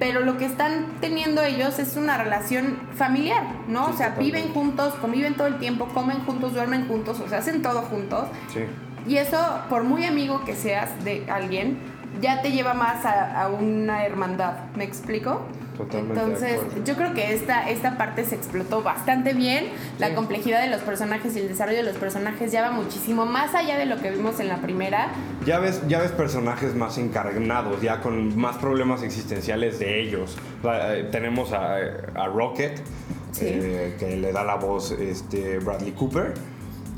Pero 0.00 0.20
lo 0.20 0.38
que 0.38 0.46
están 0.46 0.86
teniendo 1.00 1.42
ellos 1.44 1.78
es 1.78 1.96
una 1.96 2.16
relación 2.18 2.80
familiar, 2.96 3.44
¿no? 3.68 3.86
Sí, 3.86 3.92
o 3.92 3.96
sea, 3.98 4.16
viven 4.18 4.52
juntos, 4.52 4.94
conviven 4.94 5.34
todo 5.34 5.46
el 5.46 5.58
tiempo, 5.58 5.86
comen 5.94 6.24
juntos, 6.24 6.54
duermen 6.54 6.88
juntos, 6.88 7.20
o 7.20 7.28
sea, 7.28 7.38
hacen 7.38 7.62
todo 7.62 7.82
juntos. 7.82 8.26
Sí. 8.52 8.60
Y 9.06 9.18
eso, 9.18 9.38
por 9.68 9.84
muy 9.84 10.04
amigo 10.04 10.44
que 10.44 10.56
seas 10.56 10.88
de 11.04 11.24
alguien, 11.30 11.78
ya 12.20 12.42
te 12.42 12.50
lleva 12.50 12.74
más 12.74 13.04
a, 13.04 13.42
a 13.42 13.48
una 13.48 14.04
hermandad. 14.04 14.54
¿Me 14.74 14.84
explico? 14.84 15.42
Totalmente 15.84 16.20
Entonces, 16.20 16.60
yo 16.84 16.94
creo 16.96 17.14
que 17.14 17.34
esta, 17.34 17.68
esta 17.70 17.96
parte 17.96 18.24
se 18.24 18.34
explotó 18.34 18.82
bastante 18.82 19.32
bien. 19.32 19.66
La 19.98 20.08
Sí. 20.08 20.14
complejidad 20.14 20.60
de 20.62 20.68
los 20.68 20.80
personajes 20.82 21.34
y 21.36 21.40
el 21.40 21.48
desarrollo 21.48 21.78
de 21.78 21.84
los 21.84 21.96
personajes 21.96 22.52
ya 22.52 22.62
va 22.62 22.70
muchísimo 22.72 23.26
más 23.26 23.54
allá 23.54 23.78
de 23.78 23.86
lo 23.86 23.96
que 24.00 24.10
vimos 24.10 24.40
en 24.40 24.48
la 24.48 24.58
primera. 24.58 25.08
Ya 25.46 25.58
ves, 25.58 25.82
ya 25.88 26.00
ves 26.00 26.12
personajes 26.12 26.74
más 26.74 26.98
encarnados, 26.98 27.80
ya 27.82 28.00
con 28.00 28.36
más 28.38 28.56
problemas 28.58 29.02
existenciales 29.02 29.78
de 29.78 30.00
ellos. 30.02 30.36
Eh, 30.64 31.08
tenemos 31.10 31.52
a, 31.52 31.76
a 32.14 32.26
Rocket, 32.26 32.78
Sí. 33.32 33.44
eh, 33.46 33.94
que 33.98 34.16
le 34.16 34.32
da 34.32 34.42
la 34.44 34.56
voz 34.56 34.90
este, 34.92 35.58
Bradley 35.60 35.92
Cooper, 35.92 36.34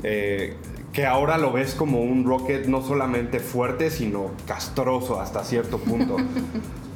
eh, 0.01 0.55
que 0.91 1.05
ahora 1.05 1.37
lo 1.37 1.51
ves 1.51 1.75
como 1.75 2.01
un 2.01 2.25
Rocket 2.25 2.65
no 2.65 2.81
solamente 2.81 3.39
fuerte, 3.39 3.89
sino 3.89 4.31
castroso 4.47 5.19
hasta 5.21 5.43
cierto 5.43 5.77
punto. 5.79 6.17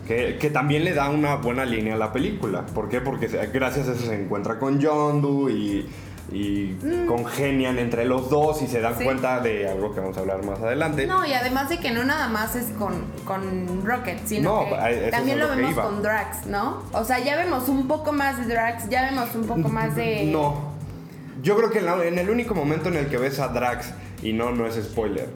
Que, 0.08 0.38
que 0.39 0.50
también 0.50 0.84
le 0.86 0.93
da 0.93 1.10
una 1.10 1.36
buena 1.36 1.65
línea 1.65 1.96
a 1.96 1.98
la 1.98 2.13
película. 2.13 2.65
¿Por 2.65 2.88
qué? 2.88 3.02
Porque 3.02 3.28
gracias 3.54 3.89
a 3.89 3.91
eso 3.93 4.06
se 4.06 4.15
encuentra 4.15 4.58
con 4.58 4.80
Yondu 4.80 5.50
y, 5.50 5.86
y 6.32 6.76
congenian 7.08 7.78
entre 7.78 8.06
los 8.06 8.30
dos 8.30 8.62
y 8.62 8.67
se 8.67 8.80
dan 8.80 8.93
Mm. 8.93 8.98
Sí. 9.00 9.04
cuenta 9.04 9.39
de 9.41 9.67
algo 9.70 9.93
que 9.93 10.00
vamos 10.00 10.15
a 10.17 10.22
hablar 10.22 10.43
más 10.46 10.60
adelante. 10.60 11.06
No, 11.08 11.26
y 11.26 11.34
además 11.34 11.67
de 11.70 11.80
que 11.80 11.91
no 11.91 12.06
nada 12.06 12.30
más 12.30 12.56
es 12.56 12.67
con, 12.78 13.04
con 13.26 13.86
Rocket, 13.86 14.20
sino 14.26 14.63
No, 14.63 14.65
que 14.70 15.10
también 15.12 15.39
lo 15.39 15.48
lo 15.48 15.52
que 15.52 15.58
vemos 15.58 15.74
iba. 15.74 15.84
con 15.84 16.02
Drax, 16.02 16.46
¿no? 16.48 16.84
O 16.93 17.04
sea, 17.04 17.20
ya 17.20 17.36
vemos 17.36 17.67
un 17.67 17.88
poco 17.89 18.13
más 18.13 18.38
de 18.39 18.54
Drax, 18.54 18.88
ya 18.89 19.04
vemos 19.10 19.36
un 19.36 19.43
poco 19.46 19.67
más 19.70 19.93
de... 19.96 20.24
No. 20.32 20.72
Yo 21.43 21.56
creo 21.58 21.70
que 21.70 21.80
en, 21.80 21.86
la- 21.86 22.04
en 22.06 22.17
el 22.17 22.30
único 22.30 22.56
momento 22.56 22.88
en 22.89 22.96
el 22.96 23.08
que 23.08 23.17
ves 23.17 23.39
a 23.39 23.50
Drax, 23.50 23.93
y 24.24 24.32
no, 24.34 24.52
no 24.52 24.65
es 24.67 24.76
spoiler, 24.76 25.28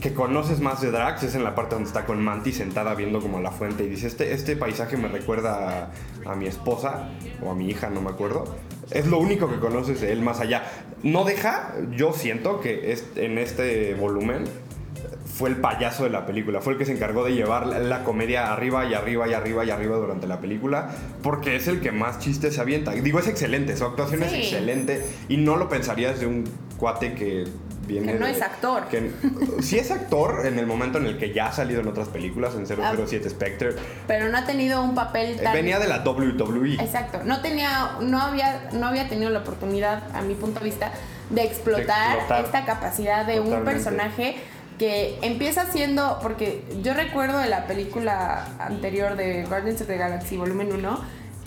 que 0.00 0.14
conoces 0.14 0.60
más 0.60 0.80
de 0.80 0.90
Drax 0.90 1.24
es 1.24 1.34
en 1.34 1.42
la 1.44 1.54
parte 1.54 1.74
donde 1.74 1.88
está 1.88 2.06
con 2.06 2.22
Mantis 2.22 2.56
sentada 2.58 2.94
viendo 2.94 3.20
como 3.20 3.40
la 3.40 3.50
fuente 3.50 3.84
y 3.84 3.88
dice, 3.88 4.06
este, 4.06 4.32
este 4.32 4.56
paisaje 4.56 4.96
me 4.96 5.08
recuerda 5.08 5.90
a, 6.26 6.30
a 6.32 6.36
mi 6.36 6.46
esposa 6.46 7.08
o 7.42 7.50
a 7.50 7.54
mi 7.54 7.68
hija, 7.68 7.90
no 7.90 8.00
me 8.00 8.10
acuerdo. 8.10 8.44
Es 8.90 9.06
lo 9.06 9.18
único 9.18 9.48
que 9.50 9.58
conoces 9.58 10.00
de 10.00 10.12
él 10.12 10.22
más 10.22 10.40
allá. 10.40 10.64
No 11.02 11.24
deja, 11.24 11.74
yo 11.96 12.12
siento 12.12 12.60
que 12.60 12.92
es- 12.92 13.04
en 13.16 13.38
este 13.38 13.94
volumen 13.94 14.44
fue 15.24 15.48
el 15.48 15.56
payaso 15.56 16.04
de 16.04 16.10
la 16.10 16.26
película, 16.26 16.60
fue 16.60 16.74
el 16.74 16.78
que 16.78 16.84
se 16.84 16.92
encargó 16.92 17.24
de 17.24 17.32
llevar 17.32 17.66
la, 17.66 17.78
la 17.78 18.04
comedia 18.04 18.52
arriba 18.52 18.84
y 18.84 18.94
arriba 18.94 19.26
y 19.28 19.32
arriba 19.32 19.64
y 19.64 19.70
arriba 19.70 19.96
durante 19.96 20.26
la 20.26 20.40
película, 20.40 20.90
porque 21.22 21.56
es 21.56 21.66
el 21.68 21.80
que 21.80 21.92
más 21.92 22.18
chistes 22.18 22.54
se 22.56 22.60
avienta. 22.60 22.92
Digo, 22.92 23.18
es 23.20 23.26
excelente, 23.28 23.76
su 23.76 23.84
actuación 23.84 24.22
es 24.22 24.32
excelente 24.34 25.02
y 25.28 25.36
no 25.38 25.56
lo 25.56 25.68
pensarías 25.68 26.20
de 26.20 26.26
un 26.26 26.44
cuate 26.76 27.14
que 27.14 27.44
viene 27.90 28.12
Que 28.12 28.18
no 28.18 28.26
de- 28.26 28.32
es 28.32 28.42
actor. 28.42 28.86
Que, 28.88 29.10
sí 29.62 29.78
es 29.78 29.90
actor 29.90 30.46
en 30.46 30.58
el 30.58 30.66
momento 30.66 30.98
en 30.98 31.06
el 31.06 31.18
que 31.18 31.32
ya 31.32 31.46
ha 31.48 31.52
salido 31.52 31.80
en 31.80 31.88
otras 31.88 32.08
películas, 32.08 32.54
en 32.54 32.62
Ah. 32.82 32.92
007 33.06 33.28
Spectre. 33.30 33.74
Pero 34.06 34.28
no 34.28 34.38
ha 34.38 34.44
tenido 34.46 34.82
un 34.82 34.94
papel 34.94 35.38
Eh, 35.38 35.42
tan... 35.42 35.52
Venía 35.52 35.78
de 35.78 35.88
la 35.88 36.02
WWE. 36.04 36.74
Exacto, 36.74 37.20
no 37.24 37.40
tenía, 37.42 37.96
no 38.00 38.20
había, 38.20 38.68
no 38.72 38.86
había 38.86 39.08
tenido 39.08 39.30
la 39.30 39.40
oportunidad, 39.40 40.02
a 40.14 40.22
mi 40.22 40.34
punto 40.34 40.60
de 40.60 40.66
vista, 40.66 40.92
de 41.30 41.42
explotar, 41.44 42.12
De 42.12 42.14
explotar. 42.18 42.44
esta 42.44 42.64
capacidad 42.64 43.24
de 43.26 43.40
un 43.40 43.64
personaje 43.64 44.36
que 44.78 45.18
empieza 45.22 45.66
siendo, 45.70 46.18
porque 46.22 46.64
yo 46.82 46.94
recuerdo 46.94 47.38
de 47.38 47.48
la 47.50 47.66
película 47.66 48.46
anterior 48.58 49.14
de 49.14 49.44
Guardians 49.44 49.80
of 49.82 49.86
the 49.88 49.96
Galaxy 49.98 50.36
Volumen 50.38 50.72
1, 50.72 51.00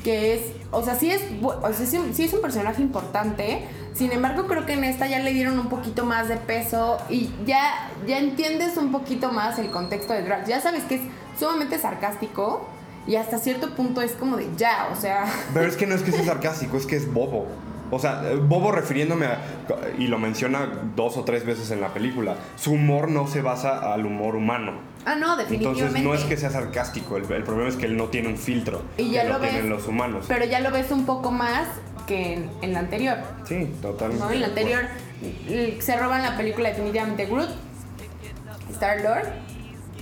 que 0.03 0.35
es, 0.35 0.41
o 0.71 0.83
sea, 0.83 0.95
sí 0.95 1.09
es, 1.09 1.21
o 1.41 1.73
sea, 1.73 1.85
sí, 1.85 1.99
sí 2.13 2.23
es 2.23 2.33
un 2.33 2.41
personaje 2.41 2.81
importante, 2.81 3.65
sin 3.93 4.11
embargo 4.11 4.45
creo 4.47 4.65
que 4.65 4.73
en 4.73 4.83
esta 4.83 5.07
ya 5.07 5.19
le 5.19 5.33
dieron 5.33 5.57
un 5.59 5.69
poquito 5.69 6.05
más 6.05 6.27
de 6.27 6.37
peso 6.37 6.97
y 7.09 7.29
ya, 7.45 7.89
ya 8.05 8.19
entiendes 8.19 8.77
un 8.77 8.91
poquito 8.91 9.31
más 9.31 9.57
el 9.59 9.69
contexto 9.69 10.13
de 10.13 10.23
Drax, 10.23 10.47
ya 10.47 10.61
sabes 10.61 10.83
que 10.83 10.95
es 10.95 11.01
sumamente 11.39 11.79
sarcástico 11.79 12.67
y 13.07 13.15
hasta 13.15 13.37
cierto 13.37 13.75
punto 13.75 14.01
es 14.01 14.13
como 14.13 14.37
de 14.37 14.47
ya, 14.57 14.89
o 14.91 14.99
sea, 14.99 15.25
Pero 15.53 15.67
es 15.67 15.75
que 15.75 15.87
no 15.87 15.95
es 15.95 16.03
que 16.03 16.11
sea 16.11 16.25
sarcástico, 16.25 16.77
es 16.77 16.85
que 16.85 16.95
es 16.95 17.11
bobo. 17.11 17.47
O 17.91 17.99
sea, 17.99 18.23
eh, 18.25 18.35
bobo 18.35 18.71
refiriéndome 18.71 19.27
a, 19.27 19.39
y 19.99 20.07
lo 20.07 20.17
menciona 20.17 20.67
dos 20.95 21.15
o 21.17 21.23
tres 21.23 21.45
veces 21.45 21.69
en 21.71 21.79
la 21.79 21.93
película, 21.93 22.35
su 22.55 22.71
humor 22.71 23.09
no 23.09 23.27
se 23.27 23.41
basa 23.41 23.93
al 23.93 24.05
humor 24.05 24.35
humano. 24.35 24.92
Ah 25.05 25.15
no, 25.15 25.35
definitivamente. 25.37 25.81
Entonces 25.85 26.03
no 26.03 26.13
es 26.13 26.23
que 26.23 26.37
sea 26.37 26.49
sarcástico, 26.49 27.17
el, 27.17 27.31
el 27.31 27.43
problema 27.43 27.69
es 27.69 27.75
que 27.75 27.85
él 27.85 27.95
no 27.97 28.05
tiene 28.07 28.29
un 28.29 28.37
filtro 28.37 28.81
y 28.97 29.11
ya 29.11 29.21
que 29.23 29.27
lo 29.27 29.33
lo 29.35 29.39
ves, 29.39 29.51
tienen 29.51 29.69
los 29.69 29.87
humanos. 29.87 30.25
pero 30.27 30.45
ya 30.45 30.59
lo 30.59 30.71
ves 30.71 30.91
un 30.91 31.05
poco 31.05 31.31
más 31.31 31.67
que 32.07 32.33
en, 32.33 32.49
en 32.61 32.73
la 32.73 32.79
anterior. 32.79 33.17
Sí, 33.47 33.71
totalmente. 33.81 34.23
¿no? 34.25 34.31
En 34.31 34.41
la 34.41 34.47
anterior 34.47 34.81
se 35.79 35.97
roban 35.97 36.21
la 36.21 36.35
película 36.37 36.69
definitivamente 36.69 37.25
Groot. 37.25 37.49
Star-Lord. 38.71 39.27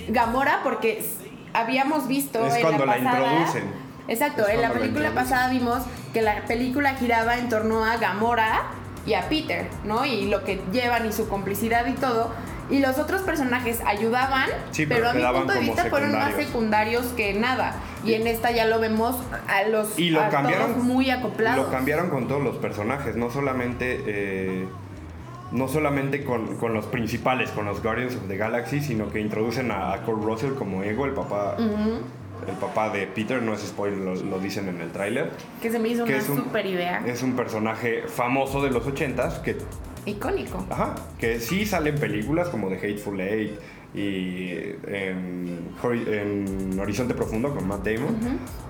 Gamora, 0.10 0.62
porque 0.64 1.06
habíamos 1.54 2.08
visto 2.08 2.46
Es 2.46 2.56
en 2.56 2.62
cuando 2.62 2.86
la 2.86 2.94
pasada- 2.96 3.20
introducen. 3.34 3.64
Exacto, 4.08 4.48
en 4.50 4.62
la 4.62 4.70
la 4.70 4.74
película 4.74 5.12
pasada 5.14 5.50
vimos 5.50 5.84
que 6.12 6.22
la 6.22 6.44
película 6.46 6.96
giraba 6.96 7.38
en 7.38 7.50
torno 7.50 7.86
a 7.86 7.98
Gamora 7.98 8.64
y 9.06 9.14
a 9.14 9.30
Peter, 9.30 9.68
¿no? 9.86 10.06
Y 10.06 10.26
lo 10.28 10.44
que 10.44 10.60
llevan 10.74 11.06
y 11.08 11.14
su 11.14 11.30
complicidad 11.30 11.86
y 11.88 11.94
todo. 11.94 12.34
Y 12.72 12.80
los 12.80 12.98
otros 12.98 13.22
personajes 13.22 13.80
ayudaban, 13.86 14.50
Sí, 14.72 14.86
pero, 14.86 15.10
pero 15.14 15.28
a 15.28 15.32
mi 15.34 15.38
punto 15.40 15.54
de 15.54 15.60
vista 15.60 15.86
fueron 15.86 16.14
más 16.14 16.34
secundarios. 16.36 17.06
que 17.18 17.34
nada. 17.34 17.76
Y 18.04 18.14
en 18.16 18.26
esta 18.26 18.52
ya 18.52 18.66
lo 18.66 18.80
vemos 18.80 19.18
a 19.48 19.64
los 19.68 20.00
Y 20.00 20.10
lo 20.10 20.22
a 20.22 20.30
cambiaron. 20.30 20.72
todos 20.74 20.84
muy 20.84 21.10
acoplados. 21.12 21.66
Lo 21.66 21.72
cambiaron 21.72 22.10
con 22.10 22.28
todos 22.28 22.42
los 22.44 22.58
personajes, 22.58 23.16
no 23.16 23.30
solamente. 23.30 24.02
eh, 24.08 24.68
no 25.52 25.68
solamente 25.68 26.24
con, 26.24 26.56
con 26.56 26.74
los 26.74 26.86
principales, 26.86 27.50
con 27.52 27.66
los 27.66 27.84
Guardians 27.84 28.16
of 28.16 28.28
the 28.30 28.38
Galaxy, 28.38 28.80
sino 28.80 29.10
que 29.12 29.20
introducen 29.20 29.70
a, 29.70 29.92
a 29.92 30.02
Kurt 30.04 30.24
Russell 30.24 30.54
como 30.54 30.82
Ego, 30.82 31.06
el 31.06 31.12
papá, 31.12 31.58
el 31.58 32.56
papá 32.56 32.90
de 32.90 33.06
Peter, 33.08 33.42
no 33.42 33.54
es 33.54 33.60
spoiler, 33.60 34.00
lo, 34.00 34.16
lo 34.16 34.40
dicen 34.40 34.70
en 34.70 34.80
el 34.80 34.92
tráiler. 34.94 35.30
Que 35.62 35.70
se 35.70 35.78
me 35.78 35.90
hizo 35.90 36.06
una 36.06 36.16
un- 36.16 36.22
super 36.24 36.66
idea. 36.66 37.04
Es 37.06 37.22
un 37.22 37.36
personaje 37.36 38.04
famoso 38.08 38.64
de 38.64 38.70
los 38.72 38.86
80s 38.88 39.42
que 39.42 39.58
Icónico. 40.06 40.66
Ajá, 40.70 40.96
que 41.20 41.40
sí 41.40 41.66
salen 41.66 41.96
películas 41.96 42.50
como 42.50 42.70
The 42.70 42.76
Hateful 42.78 43.20
Eight 43.20 43.52
y 43.94 44.52
en, 44.88 45.60
en 45.84 46.80
Horizonte 46.80 47.14
Profundo 47.14 47.54
con 47.54 47.68
Matt 47.68 47.86
Damon, 47.86 48.16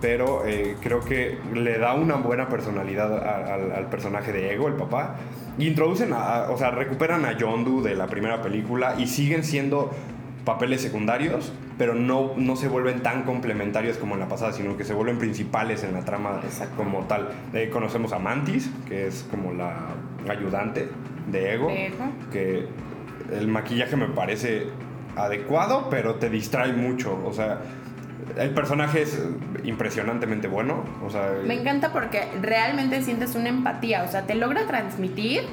pero 0.01 0.45
eh, 0.47 0.75
creo 0.81 0.99
que 1.01 1.37
le 1.53 1.77
da 1.77 1.93
una 1.93 2.15
buena 2.15 2.49
personalidad 2.49 3.13
a- 3.17 3.53
al, 3.53 3.71
al 3.71 3.89
personaje 3.89 4.31
de 4.31 4.53
Ego, 4.53 4.67
el 4.67 4.73
papá, 4.73 5.17
y 5.59 5.67
introducen, 5.67 6.11
a- 6.13 6.47
o 6.49 6.57
sea, 6.57 6.71
recuperan 6.71 7.23
a 7.25 7.37
Yondu 7.37 7.81
de 7.83 7.95
la 7.95 8.07
primera 8.07 8.41
película 8.41 8.95
y 8.97 9.05
siguen 9.07 9.43
siendo 9.43 9.91
papeles 10.43 10.81
secundarios, 10.81 11.53
pero 11.77 11.93
no, 11.93 12.31
no 12.35 12.55
se 12.55 12.67
vuelven 12.67 13.03
tan 13.03 13.21
complementarios 13.23 13.97
como 13.97 14.15
en 14.15 14.21
la 14.21 14.27
pasada, 14.27 14.53
sino 14.53 14.75
que 14.75 14.83
se 14.83 14.95
vuelven 14.95 15.19
principales 15.19 15.83
en 15.83 15.93
la 15.93 16.03
trama 16.03 16.41
Exacto. 16.43 16.77
como 16.77 17.01
tal. 17.05 17.29
Eh, 17.53 17.69
conocemos 17.71 18.11
a 18.11 18.17
Mantis, 18.17 18.71
que 18.87 19.05
es 19.05 19.23
como 19.29 19.53
la 19.53 19.75
ayudante 20.29 20.89
de 21.27 21.53
Ego, 21.53 21.67
De 21.67 21.87
Ego. 21.87 22.05
que 22.31 22.67
el 23.31 23.47
maquillaje 23.47 23.95
me 23.95 24.07
parece 24.07 24.67
adecuado, 25.15 25.87
pero 25.89 26.15
te 26.15 26.29
distrae 26.29 26.73
mucho, 26.73 27.21
o 27.25 27.33
sea, 27.33 27.61
el 28.37 28.51
personaje 28.51 29.01
es 29.01 29.21
impresionantemente 29.63 30.47
bueno, 30.47 30.83
o 31.05 31.09
sea, 31.09 31.33
Me 31.45 31.59
encanta 31.59 31.91
porque 31.91 32.27
realmente 32.41 33.01
sientes 33.01 33.35
una 33.35 33.49
empatía, 33.49 34.03
o 34.03 34.07
sea, 34.11 34.25
te 34.25 34.35
logra 34.35 34.65
transmitir 34.67 35.43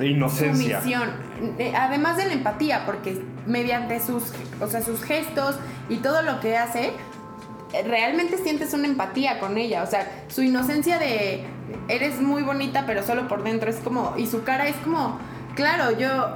inocencia. 0.00 0.80
misión. 0.80 1.10
Eh, 1.58 1.72
Además 1.74 2.16
de 2.16 2.26
la 2.26 2.32
empatía, 2.34 2.84
porque 2.86 3.20
mediante 3.46 4.00
sus, 4.00 4.32
o 4.60 4.66
sea, 4.66 4.82
sus 4.82 5.02
gestos 5.02 5.58
y 5.88 5.96
todo 5.96 6.22
lo 6.22 6.40
que 6.40 6.56
hace, 6.56 6.92
realmente 7.84 8.38
sientes 8.38 8.72
una 8.74 8.86
empatía 8.86 9.38
con 9.40 9.58
ella. 9.58 9.82
O 9.82 9.86
sea, 9.86 10.10
su 10.28 10.42
inocencia 10.42 10.98
de 10.98 11.44
eres 11.88 12.20
muy 12.20 12.42
bonita, 12.42 12.84
pero 12.86 13.02
solo 13.02 13.28
por 13.28 13.42
dentro 13.42 13.70
es 13.70 13.76
como. 13.76 14.14
Y 14.16 14.26
su 14.26 14.42
cara 14.44 14.68
es 14.68 14.76
como. 14.76 15.18
Claro, 15.54 15.90
yo, 15.98 16.34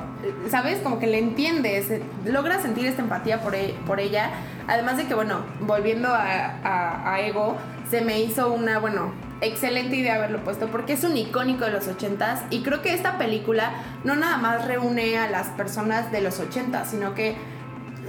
¿sabes? 0.51 0.81
Como 0.81 0.99
que 0.99 1.07
le 1.07 1.19
entiendes, 1.19 1.87
logras 2.25 2.63
sentir 2.63 2.87
esta 2.87 3.03
empatía 3.03 3.41
por, 3.41 3.55
e- 3.55 3.77
por 3.87 4.01
ella. 4.01 4.31
Además 4.67 4.97
de 4.97 5.07
que, 5.07 5.15
bueno, 5.15 5.45
volviendo 5.61 6.09
a, 6.13 7.21
Ego, 7.21 7.57
se 7.89 8.01
me 8.01 8.21
hizo 8.21 8.53
una, 8.53 8.81
bueno, 8.81 9.13
excelente 9.41 9.95
idea 9.95 10.17
haberlo 10.17 10.43
puesto 10.43 10.69
porque 10.69 10.95
es 10.95 11.05
un 11.05 11.17
icónico 11.17 11.65
de 11.65 11.73
los 11.73 11.87
ochentas 11.89 12.43
y 12.51 12.63
creo 12.63 12.81
que 12.81 12.95
esta 12.95 13.19
película 13.19 13.73
no 14.05 14.15
nada 14.17 14.39
más 14.39 14.67
reúne 14.67 15.19
a 15.19 15.29
las 15.29 15.49
personas 15.49 16.11
de 16.11 16.21
los 16.21 16.41
ochentas, 16.41 16.91
sino 16.91 17.15
que 17.15 17.37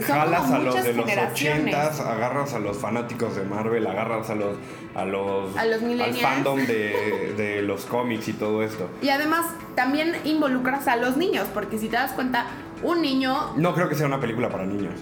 Jalas 0.01 0.51
a 0.51 0.59
los 0.59 0.83
de 0.83 0.93
los 0.93 1.05
generaciones. 1.05 1.75
80s, 1.75 1.99
agarras 1.99 2.53
a 2.53 2.59
los 2.59 2.77
fanáticos 2.77 3.35
de 3.35 3.43
Marvel, 3.43 3.85
agarras 3.85 4.29
a 4.29 4.35
los 4.35 4.57
a 4.95 5.05
los, 5.05 5.55
A 5.57 5.65
los 5.65 5.81
al 5.81 6.13
fandom 6.15 6.65
de, 6.65 7.33
de 7.35 7.61
los 7.61 7.85
cómics 7.85 8.27
y 8.27 8.33
todo 8.33 8.63
esto. 8.63 8.89
Y 9.01 9.09
además 9.09 9.45
también 9.75 10.15
involucras 10.23 10.87
a 10.87 10.95
los 10.95 11.17
niños, 11.17 11.47
porque 11.53 11.77
si 11.77 11.89
te 11.89 11.95
das 11.95 12.13
cuenta, 12.13 12.45
un 12.83 13.01
niño, 13.01 13.53
No 13.55 13.73
creo 13.73 13.89
que 13.89 13.95
sea 13.95 14.05
una 14.07 14.19
película 14.19 14.49
para 14.49 14.65
niños. 14.65 14.93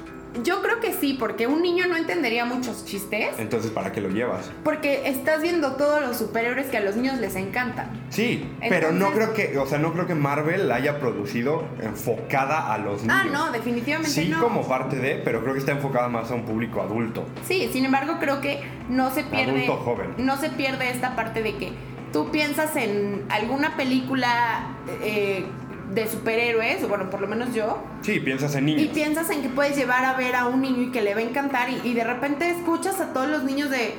Yo 0.43 0.61
creo 0.61 0.79
que 0.79 0.93
sí, 0.93 1.15
porque 1.19 1.45
un 1.47 1.61
niño 1.61 1.87
no 1.87 1.97
entendería 1.97 2.45
muchos 2.45 2.85
chistes, 2.85 3.29
Entonces, 3.37 3.71
¿para 3.71 3.91
qué 3.91 3.99
lo 4.01 4.09
llevas? 4.09 4.49
porque 4.63 5.09
estás 5.09 5.41
viendo 5.41 5.73
todos 5.75 6.01
los 6.01 6.17
superhéroes 6.17 6.67
que 6.67 6.77
a 6.77 6.81
los 6.81 6.95
niños 6.95 7.19
les 7.19 7.35
encantan. 7.35 7.89
Sí, 8.09 8.47
pero 8.69 8.91
no 8.91 9.11
creo 9.11 9.33
que, 9.33 9.57
o 9.57 9.65
sea, 9.65 9.77
no 9.77 9.91
creo 9.93 10.07
que 10.07 10.15
Marvel 10.15 10.67
la 10.69 10.75
haya 10.75 10.99
producido 10.99 11.65
enfocada 11.81 12.73
a 12.73 12.77
los 12.77 13.01
niños. 13.01 13.17
Ah, 13.19 13.25
no, 13.31 13.51
definitivamente 13.51 14.09
Sí, 14.11 14.29
no. 14.29 14.41
como 14.41 14.67
parte 14.67 14.95
de, 14.97 15.15
pero 15.15 15.41
creo 15.41 15.53
que 15.53 15.59
está 15.59 15.71
enfocada 15.73 16.07
más 16.09 16.31
a 16.31 16.35
un 16.35 16.43
público 16.43 16.81
adulto. 16.81 17.25
Sí, 17.45 17.69
sin 17.71 17.85
embargo 17.85 18.17
creo 18.19 18.41
que 18.41 18.61
no 18.89 19.11
se 19.11 19.23
pierde 19.23 19.65
Adulto 19.65 19.77
joven. 19.83 20.13
no 20.17 20.37
se 20.37 20.49
pierde 20.49 20.89
esta 20.91 21.15
parte 21.15 21.43
de 21.43 21.55
que 21.57 21.71
tú 22.13 22.29
piensas 22.31 22.75
en 22.75 23.23
alguna 23.29 23.77
película 23.77 24.75
eh, 25.01 25.45
de 25.93 26.07
superhéroes, 26.07 26.83
o 26.83 26.87
bueno, 26.87 27.09
por 27.09 27.19
lo 27.21 27.27
menos 27.27 27.53
yo, 27.53 27.83
Sí, 28.01 28.19
piensas 28.19 28.55
en 28.55 28.69
y 28.69 28.75
niños. 28.75 28.93
piensas 28.93 29.29
en 29.29 29.41
que 29.41 29.49
puedes 29.49 29.75
llevar 29.75 30.05
a 30.05 30.13
ver 30.13 30.35
a 30.35 30.45
un 30.47 30.61
niño 30.61 30.83
y 30.83 30.91
que 30.91 31.01
le 31.01 31.13
va 31.13 31.19
a 31.19 31.23
encantar 31.23 31.69
y, 31.69 31.81
y 31.87 31.93
de 31.93 32.03
repente 32.03 32.49
escuchas 32.49 32.99
a 33.01 33.11
todos 33.13 33.27
los 33.27 33.43
niños 33.43 33.69
de, 33.69 33.95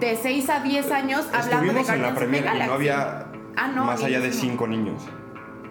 de 0.00 0.16
6 0.16 0.50
a 0.50 0.60
10 0.60 0.90
años 0.92 1.26
hablando 1.32 1.72
de 1.72 1.80
Estuvimos 1.80 1.88
en 1.88 2.02
la 2.02 2.10
Guardians 2.10 2.18
premier 2.18 2.44
y 2.64 2.66
no 2.68 2.72
había 2.74 3.26
Ah, 3.56 3.68
no, 3.68 3.84
más 3.86 4.02
allá 4.02 4.18
de 4.20 4.28
niñísimo. 4.28 4.50
cinco 4.52 4.66
niños. 4.68 5.02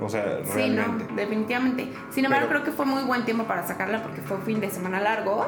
O 0.02 0.10
sea, 0.10 0.40
Sí, 0.44 0.52
realmente. 0.54 1.06
no, 1.10 1.16
definitivamente. 1.16 1.94
Sin 2.10 2.26
embargo, 2.26 2.48
Pero- 2.50 2.62
creo 2.62 2.72
que 2.72 2.76
fue 2.76 2.86
muy 2.86 3.04
buen 3.04 3.24
tiempo 3.26 3.44
para 3.46 3.66
sacarla 3.68 4.02
porque 4.04 4.22
fue 4.22 4.38
un 4.38 4.44
fin 4.44 4.60
de 4.60 4.70
semana 4.70 5.00
largo. 5.02 5.48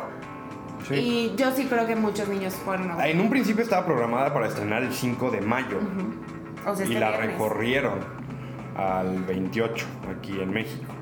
Sí. 0.88 0.95
Y 0.95 1.34
yo 1.38 1.51
sí 1.55 1.65
creo 1.65 1.86
que 1.88 1.95
muchos 1.95 2.27
niños 2.27 2.53
fueron 2.55 2.91
a 2.91 3.07
En 3.07 3.19
un 3.21 3.29
principio 3.29 3.63
estaba 3.63 3.86
programada 3.86 4.34
para 4.34 4.47
estrenar 4.47 4.81
el 4.84 4.91
5 4.93 5.29
de 5.31 5.41
mayo 5.41 5.77
O 6.65 6.75
sea, 6.75 6.86
y 6.86 6.89
este 6.89 6.99
la 6.99 7.10
viernes. 7.10 7.31
recorrieron 7.34 7.99
al 8.77 9.23
28 9.23 9.86
aquí 10.17 10.39
en 10.39 10.51
México. 10.51 10.93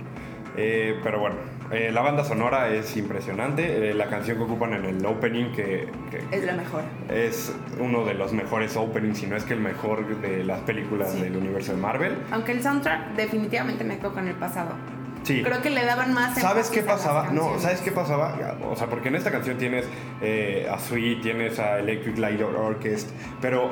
Eh, 0.57 0.99
pero 1.03 1.19
bueno, 1.19 1.35
eh, 1.71 1.91
la 1.93 2.01
banda 2.01 2.23
sonora 2.25 2.69
es 2.69 2.97
impresionante. 2.97 3.91
eh, 3.91 3.93
la 3.93 4.07
canción 4.07 4.37
que 4.37 4.43
ocupan 4.43 4.73
en 4.73 4.85
el 4.85 5.05
opening, 5.05 5.51
que, 5.53 5.87
que 6.11 6.23
Es 6.35 6.43
la 6.43 6.53
mejor. 6.53 6.81
es 7.09 7.53
uno 7.79 8.03
de 8.03 8.15
los 8.15 8.33
mejores 8.33 8.75
openings, 8.75 9.19
si 9.19 9.27
no 9.27 9.35
es 9.37 9.43
que 9.43 9.53
el 9.53 9.61
mejor 9.61 10.05
de 10.21 10.43
las 10.43 10.59
películas 10.61 11.11
Sí. 11.13 11.21
del 11.21 11.37
universo 11.37 11.73
de 11.73 11.77
Marvel. 11.77 12.17
Aunque 12.31 12.51
el 12.53 12.61
soundtrack 12.63 13.15
definitivamente 13.15 13.83
me 13.83 13.97
quedó 13.99 14.11
con 14.13 14.27
el 14.27 14.35
pasado. 14.35 14.71
Sí. 15.23 15.43
Creo 15.43 15.61
que 15.61 15.69
le 15.69 15.85
daban 15.85 16.13
más. 16.13 16.37
¿Sabes 16.39 16.69
qué 16.69 16.81
pasaba? 16.81 17.29
No. 17.31 17.59
¿sabes 17.59 17.81
qué 17.81 17.91
pasaba? 17.91 18.35
O 18.69 18.75
sea, 18.75 18.87
porque 18.87 19.09
en 19.09 19.15
esta 19.15 19.31
canción 19.31 19.57
tienes 19.57 19.85
a 20.71 20.79
Sweet, 20.79 21.21
tienes 21.21 21.59
a 21.59 21.79
Electric 21.79 22.17
Light 22.17 22.41
Orchestra, 22.41 23.15
pero 23.41 23.69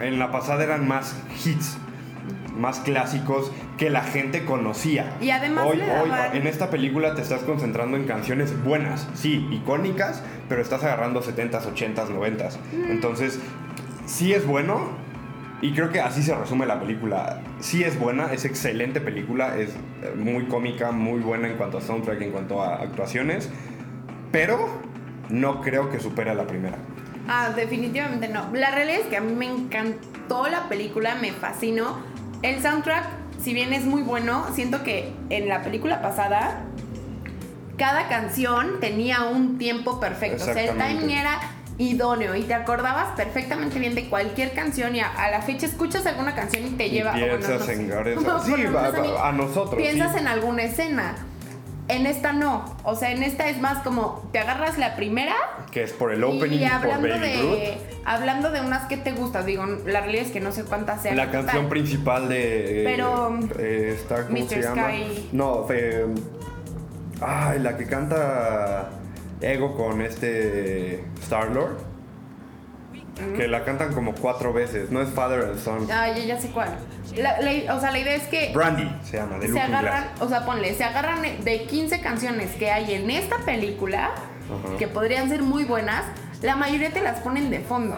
en 0.00 0.18
la 0.18 0.30
pasada 0.30 0.64
eran 0.64 0.88
más 0.88 1.20
hits, 1.44 1.78
más 2.56 2.80
clásicos 2.80 3.50
que 3.78 3.90
la 3.90 4.02
gente 4.02 4.44
conocía. 4.44 5.16
Y 5.20 5.30
además 5.30 5.66
hoy, 5.66 5.80
hoy, 5.80 6.10
en 6.32 6.46
esta 6.46 6.70
película 6.70 7.14
te 7.14 7.22
estás 7.22 7.42
concentrando 7.42 7.96
en 7.96 8.04
canciones 8.04 8.62
buenas, 8.64 9.08
sí, 9.14 9.46
icónicas, 9.50 10.22
pero 10.48 10.62
estás 10.62 10.84
agarrando 10.84 11.22
70s, 11.22 11.62
80s, 11.74 12.08
90s. 12.08 12.56
Mm. 12.72 12.90
Entonces, 12.90 13.40
sí 14.06 14.32
es 14.32 14.46
bueno, 14.46 15.04
y 15.64 15.72
creo 15.72 15.90
que 15.90 16.00
así 16.00 16.22
se 16.22 16.34
resume 16.34 16.66
la 16.66 16.78
película. 16.78 17.40
Sí 17.60 17.84
es 17.84 17.98
buena, 17.98 18.32
es 18.32 18.44
excelente 18.44 19.00
película, 19.00 19.56
es 19.56 19.70
eh, 19.70 20.12
muy 20.14 20.44
cómica, 20.44 20.92
muy 20.92 21.20
buena 21.20 21.48
en 21.48 21.56
cuanto 21.56 21.78
a 21.78 21.80
soundtrack, 21.80 22.20
en 22.20 22.32
cuanto 22.32 22.62
a 22.62 22.76
actuaciones, 22.76 23.48
pero 24.30 24.68
no 25.30 25.60
creo 25.62 25.90
que 25.90 26.00
supere 26.00 26.30
a 26.30 26.34
la 26.34 26.46
primera. 26.46 26.76
Ah, 27.28 27.50
definitivamente 27.56 28.28
no. 28.28 28.50
La 28.52 28.70
realidad 28.72 29.00
es 29.00 29.06
que 29.06 29.16
a 29.16 29.20
mí 29.20 29.32
me 29.32 29.46
encantó 29.46 30.48
la 30.48 30.68
película, 30.68 31.14
me 31.14 31.32
fascinó. 31.32 31.96
El 32.42 32.60
soundtrack, 32.62 33.04
si 33.42 33.54
bien 33.54 33.72
es 33.72 33.84
muy 33.84 34.02
bueno, 34.02 34.46
siento 34.54 34.82
que 34.82 35.12
en 35.30 35.48
la 35.48 35.62
película 35.62 36.02
pasada 36.02 36.60
cada 37.76 38.08
canción 38.08 38.80
tenía 38.80 39.22
un 39.24 39.58
tiempo 39.58 39.98
perfecto. 40.00 40.44
O 40.44 40.46
sea, 40.46 40.62
el 40.62 40.76
timing 40.78 41.10
era 41.10 41.40
idóneo 41.76 42.36
y 42.36 42.42
te 42.42 42.54
acordabas 42.54 43.08
perfectamente 43.16 43.80
bien 43.80 43.96
de 43.96 44.08
cualquier 44.08 44.52
canción 44.52 44.94
y 44.94 45.00
a, 45.00 45.08
a 45.08 45.28
la 45.30 45.42
fecha 45.42 45.66
escuchas 45.66 46.06
alguna 46.06 46.32
canción 46.34 46.64
y 46.66 46.70
te 46.70 46.86
Y 46.86 46.90
lleva 46.90 47.10
o 47.10 47.18
bueno, 47.18 47.38
piensas 47.38 47.58
no 47.60 47.66
sé. 47.66 47.72
en 47.72 47.88
Guardians 47.90 48.22
No, 48.26 48.40
sí, 48.44 48.50
va- 48.52 48.56
mí, 48.56 48.64
va- 49.12 49.28
a 49.28 49.32
nosotros, 49.32 49.74
Piensas 49.82 50.12
sí. 50.12 50.18
en 50.18 50.28
alguna 50.28 50.62
escena. 50.62 51.16
En 51.88 52.06
esta 52.06 52.32
no. 52.32 52.64
O 52.84 52.96
sea, 52.96 53.10
en 53.12 53.22
esta 53.22 53.48
es 53.48 53.60
más 53.60 53.82
como 53.82 54.26
te 54.32 54.38
agarras 54.38 54.78
la 54.78 54.96
primera 54.96 55.34
Que 55.70 55.82
es 55.82 55.92
por 55.92 56.12
el 56.12 56.24
opening, 56.24 56.60
y 56.60 56.66
por 56.66 56.72
hablando 56.72 57.08
Baby 57.08 57.18
de, 57.20 57.78
hablando 58.06 58.50
de 58.50 58.60
unas 58.62 58.86
que 58.88 58.96
te 58.96 59.12
gustan, 59.12 59.44
digo, 59.44 59.66
la 59.66 60.00
realidad 60.00 60.24
es 60.24 60.32
que 60.32 60.40
no 60.40 60.50
sé 60.50 60.64
cuántas 60.64 61.02
sean. 61.02 61.16
La 61.16 61.30
canción 61.30 61.68
principal 61.68 62.28
de... 62.28 62.80
eh, 62.80 62.84
Pero, 62.84 63.38
eh, 63.58 63.96
está, 64.00 64.26
¿Cómo 64.26 64.38
Mr. 64.38 64.48
se 64.48 64.62
llama? 64.62 64.88
Sky. 64.88 65.28
No, 65.32 65.66
eh, 65.70 66.06
ay, 67.20 67.58
la 67.58 67.76
que 67.76 67.86
canta 67.86 68.88
Ego 69.42 69.76
con 69.76 70.00
este 70.00 71.04
Star-Lord. 71.22 71.93
Que 73.36 73.46
la 73.48 73.64
cantan 73.64 73.92
como 73.92 74.14
cuatro 74.14 74.52
veces. 74.52 74.90
No 74.90 75.00
es 75.00 75.08
Father 75.10 75.44
and 75.44 75.58
Son. 75.58 75.86
Ah, 75.90 76.08
ya, 76.08 76.24
ya 76.24 76.40
sé 76.40 76.50
cuál. 76.50 76.68
La- 77.16 77.40
la- 77.40 77.74
o 77.74 77.80
sea, 77.80 77.90
la 77.92 77.98
idea 77.98 78.14
es 78.16 78.24
que 78.24 78.52
Brandy 78.54 78.90
se 79.04 79.18
llama, 79.18 79.38
de 79.38 79.48
se 79.48 79.60
agarran, 79.60 80.04
o 80.20 80.28
sea, 80.28 80.44
ponle, 80.44 80.74
se 80.74 80.82
agarran 80.84 81.22
de 81.44 81.62
15 81.64 82.00
canciones 82.00 82.50
que 82.56 82.70
hay 82.70 82.94
en 82.94 83.10
esta 83.10 83.38
película, 83.38 84.10
que 84.78 84.88
podrían 84.88 85.28
ser 85.28 85.42
muy 85.42 85.64
buenas, 85.64 86.04
la 86.42 86.56
mayoría 86.56 86.90
te 86.92 87.00
las 87.02 87.20
ponen 87.20 87.50
de 87.50 87.60
fondo. 87.60 87.96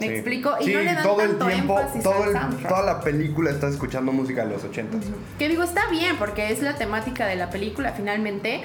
¿Me 0.00 0.08
Sí. 0.08 0.12
explico? 0.14 0.54
Y 0.60 0.64
Sí, 0.64 0.72
no 0.74 0.80
le 0.80 0.92
dan 0.94 1.02
todo 1.04 1.20
el 1.22 1.28
tanto 1.30 1.46
tiempo, 1.46 1.78
énfasis 1.78 2.02
todo 2.02 2.24
el- 2.24 2.56
toda 2.66 2.82
la 2.82 3.00
película 3.00 3.50
estás 3.50 3.74
escuchando 3.74 4.10
música 4.12 4.44
de 4.44 4.50
los 4.52 4.64
ochentas. 4.64 5.04
Que 5.38 5.48
digo, 5.48 5.62
está 5.62 5.88
bien, 5.88 6.16
porque 6.16 6.50
es 6.50 6.62
la 6.62 6.74
temática 6.74 7.26
de 7.26 7.36
la 7.36 7.50
película 7.50 7.92
finalmente, 7.92 8.64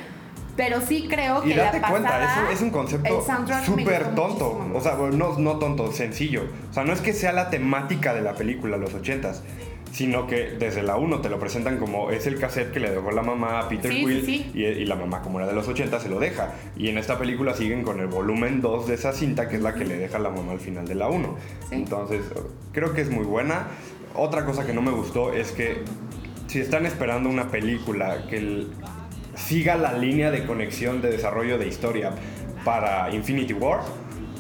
pero 0.60 0.82
sí 0.82 1.08
creo 1.10 1.42
que 1.42 1.52
Y 1.52 1.54
date 1.54 1.80
la 1.80 1.88
cuenta, 1.90 2.10
pasada, 2.10 2.34
es 2.34 2.48
un, 2.50 2.54
es 2.56 2.62
un 2.64 2.70
concepto 2.72 3.26
súper 3.66 4.14
tonto. 4.14 4.52
muchísimo. 4.56 4.78
O 4.78 4.82
sea, 4.82 4.96
no, 5.18 5.40
no 5.40 5.58
tonto, 5.58 5.90
sencillo. 5.94 6.44
O 6.70 6.74
sea, 6.74 6.84
no 6.84 6.92
es 6.92 7.00
que 7.00 7.14
sea 7.14 7.32
la 7.32 7.50
temática 7.50 8.14
de 8.14 8.20
la 8.22 8.34
película, 8.34 8.76
los 8.76 8.94
ochentas, 8.94 9.42
sino 9.94 10.28
que 10.28 10.50
desde 10.60 10.84
la 10.84 10.98
1 10.98 11.22
te 11.22 11.30
lo 11.30 11.40
presentan 11.40 11.78
como 11.78 12.12
es 12.12 12.28
el 12.28 12.38
cassette 12.38 12.72
que 12.74 12.82
le 12.82 12.92
dejó 12.92 13.10
la 13.12 13.22
mamá 13.24 13.62
a 13.62 13.70
Peter 13.70 13.90
Sí, 13.90 14.00
Quill 14.06 14.26
sí, 14.26 14.50
sí. 14.54 14.60
Y, 14.60 14.66
y 14.66 14.86
la 14.86 14.96
mamá, 14.98 15.22
como 15.22 15.40
era 15.40 15.48
de 15.48 15.54
los 15.56 15.66
80, 15.66 15.98
se 15.98 16.10
lo 16.10 16.20
deja. 16.20 16.52
Y 16.76 16.90
en 16.90 16.98
esta 16.98 17.18
película 17.18 17.54
siguen 17.56 17.84
con 17.84 18.02
el 18.02 18.08
volumen 18.08 18.60
2 18.60 18.86
de 18.86 18.96
esa 18.96 19.14
cinta, 19.14 19.48
que 19.48 19.56
es 19.56 19.62
la 19.62 19.74
que 19.76 19.86
le 19.86 19.96
deja 19.98 20.20
la 20.20 20.30
mamá 20.30 20.52
al 20.52 20.60
final 20.60 20.86
de 20.86 20.96
la 20.96 21.08
1. 21.08 21.36
Sí. 21.70 21.76
Entonces, 21.76 22.22
creo 22.74 22.94
que 22.94 23.00
es 23.00 23.10
muy 23.10 23.24
buena. 23.24 23.68
Otra 24.14 24.44
cosa 24.44 24.66
que 24.66 24.74
no 24.74 24.82
me 24.82 24.92
gustó 24.92 25.32
es 25.32 25.54
que 25.54 25.84
si 26.48 26.60
están 26.60 26.86
esperando 26.86 27.30
una 27.30 27.50
película 27.50 28.26
que 28.30 28.38
el- 28.40 28.72
siga 29.48 29.76
la 29.76 29.94
línea 29.94 30.32
de 30.32 30.46
conexión 30.46 31.02
de 31.02 31.10
desarrollo 31.12 31.58
de 31.58 31.68
historia 31.68 32.12
para 32.64 33.10
Infinity 33.14 33.54
War, 33.54 33.82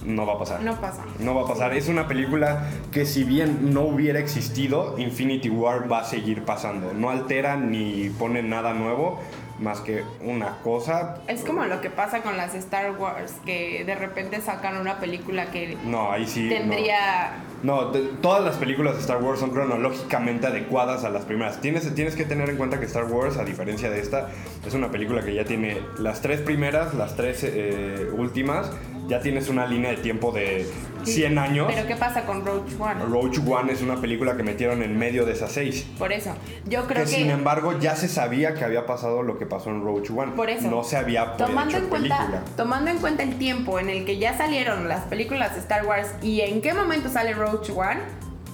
no 0.05 0.25
va 0.25 0.33
a 0.33 0.39
pasar. 0.39 0.61
No 0.61 0.79
pasa. 0.79 1.03
No 1.19 1.35
va 1.35 1.43
a 1.43 1.47
pasar. 1.47 1.73
Es 1.73 1.87
una 1.87 2.07
película 2.07 2.67
que 2.91 3.05
si 3.05 3.23
bien 3.23 3.73
no 3.73 3.81
hubiera 3.81 4.19
existido, 4.19 4.95
Infinity 4.97 5.49
War 5.49 5.91
va 5.91 5.99
a 5.99 6.03
seguir 6.03 6.43
pasando. 6.43 6.93
No 6.93 7.09
altera 7.09 7.55
ni 7.57 8.09
pone 8.17 8.41
nada 8.43 8.73
nuevo 8.73 9.19
más 9.59 9.81
que 9.81 10.03
una 10.23 10.57
cosa. 10.63 11.17
Es 11.27 11.43
como 11.43 11.65
lo 11.65 11.81
que 11.81 11.89
pasa 11.89 12.21
con 12.21 12.37
las 12.37 12.55
Star 12.55 12.91
Wars, 12.97 13.33
que 13.45 13.83
de 13.85 13.93
repente 13.95 14.39
sacan 14.41 14.77
una 14.77 14.99
película 14.99 15.51
que 15.51 15.77
No, 15.85 16.11
ahí 16.11 16.25
sí. 16.27 16.47
tendría... 16.49 17.31
No, 17.37 17.48
de- 17.91 18.09
todas 18.21 18.43
las 18.43 18.55
películas 18.57 18.95
de 18.95 19.01
Star 19.01 19.21
Wars 19.21 19.39
son 19.39 19.51
cronológicamente 19.51 20.47
adecuadas 20.47 21.03
a 21.03 21.09
las 21.09 21.25
primeras. 21.25 21.59
Tienes, 21.61 21.93
tienes 21.93 22.15
que 22.15 22.25
tener 22.25 22.49
en 22.49 22.57
cuenta 22.57 22.79
que 22.79 22.85
Star 22.85 23.05
Wars, 23.05 23.37
a 23.37 23.43
diferencia 23.43 23.89
de 23.89 23.99
esta, 23.99 24.29
es 24.65 24.73
una 24.73 24.91
película 24.91 25.23
que 25.23 25.33
ya 25.33 25.43
tiene 25.45 25.77
las 25.97 26.21
tres 26.21 26.41
primeras, 26.41 26.93
las 26.93 27.15
tres 27.15 27.43
eh, 27.43 28.09
últimas. 28.15 28.71
Ya 29.09 29.19
tienes 29.19 29.49
una 29.49 29.65
línea 29.65 29.89
de 29.89 29.97
tiempo 29.97 30.31
de 30.31 30.67
100 31.03 31.37
años. 31.39 31.67
Pero 31.73 31.87
¿qué 31.87 31.95
pasa 31.95 32.25
con 32.25 32.45
Roach 32.45 32.71
One? 32.79 33.03
Roach 33.05 33.39
One 33.45 33.73
es 33.73 33.81
una 33.81 33.95
película 33.99 34.37
que 34.37 34.43
metieron 34.43 34.83
en 34.83 34.97
medio 34.97 35.25
de 35.25 35.33
esas 35.33 35.51
seis. 35.51 35.87
Por 35.97 36.13
eso, 36.13 36.35
yo 36.67 36.85
creo 36.85 37.05
que, 37.05 37.09
que... 37.09 37.17
sin 37.17 37.31
embargo 37.31 37.79
ya 37.79 37.95
se 37.95 38.07
sabía 38.07 38.53
que 38.53 38.63
había 38.63 38.85
pasado 38.85 39.23
lo 39.23 39.39
que 39.39 39.47
pasó 39.47 39.71
en 39.71 39.83
Roach 39.83 40.11
One. 40.11 40.33
Por 40.33 40.49
eso. 40.49 40.69
No 40.69 40.83
se 40.83 40.95
había 40.97 41.35
tomando 41.37 41.71
hecho 41.75 41.83
en 41.83 41.89
cuenta 41.89 42.17
película. 42.17 42.43
tomando 42.55 42.91
en 42.91 42.97
cuenta 42.99 43.23
el 43.23 43.37
tiempo 43.39 43.79
en 43.79 43.89
el 43.89 44.05
que 44.05 44.19
ya 44.19 44.37
salieron 44.37 44.87
las 44.87 45.01
películas 45.05 45.55
de 45.55 45.61
Star 45.61 45.85
Wars 45.87 46.13
y 46.21 46.41
en 46.41 46.61
qué 46.61 46.73
momento 46.75 47.09
sale 47.09 47.33
Roach 47.33 47.71
One 47.71 48.01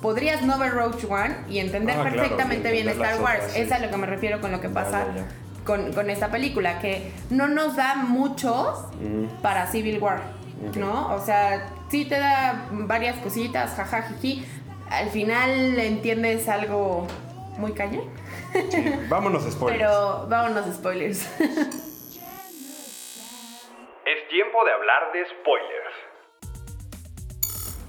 podrías 0.02 0.42
no 0.44 0.58
ver 0.58 0.72
Roach 0.74 1.04
One 1.10 1.36
y 1.50 1.60
entender 1.60 1.96
Ah, 1.98 2.02
claro, 2.04 2.16
perfectamente 2.16 2.70
y 2.70 2.72
bien 2.72 2.90
Star 2.90 3.20
Wars 3.22 3.40
otras, 3.40 3.54
sí. 3.54 3.62
es 3.62 3.72
a 3.72 3.80
lo 3.80 3.90
que 3.90 3.98
me 3.98 4.08
refiero 4.08 4.40
con 4.40 4.52
lo 4.52 4.62
que 4.62 4.70
pasa 4.70 5.06
ya, 5.08 5.16
ya. 5.22 5.28
Con, 5.66 5.92
con 5.94 6.10
esta 6.12 6.30
película 6.30 6.80
que 6.80 7.12
no 7.32 7.48
nos 7.48 7.76
da 7.76 7.96
mucho 7.96 8.92
para 9.42 9.66
Civil 9.68 9.98
War 10.00 10.22
No 10.76 11.14
o 11.16 11.20
sea 11.24 11.70
sí 11.90 12.06
te 12.06 12.20
da 12.20 12.66
varias 12.72 13.18
cositas 13.20 13.76
jajajiji 13.76 14.46
al 14.90 15.10
final 15.10 15.80
entiendes 15.80 16.48
algo 16.50 17.08
muy 17.58 17.74
cañón 17.74 18.04
Sí, 18.72 18.94
Vámonos 19.10 19.44
spoilers. 19.52 19.80
pero 19.82 20.28
vámonos 20.30 20.66
spoilers 20.74 21.28
Es 24.06 24.28
tiempo 24.30 24.64
de 24.66 24.72
hablar 24.72 25.12
de 25.14 25.26
spoilers. 25.26 25.96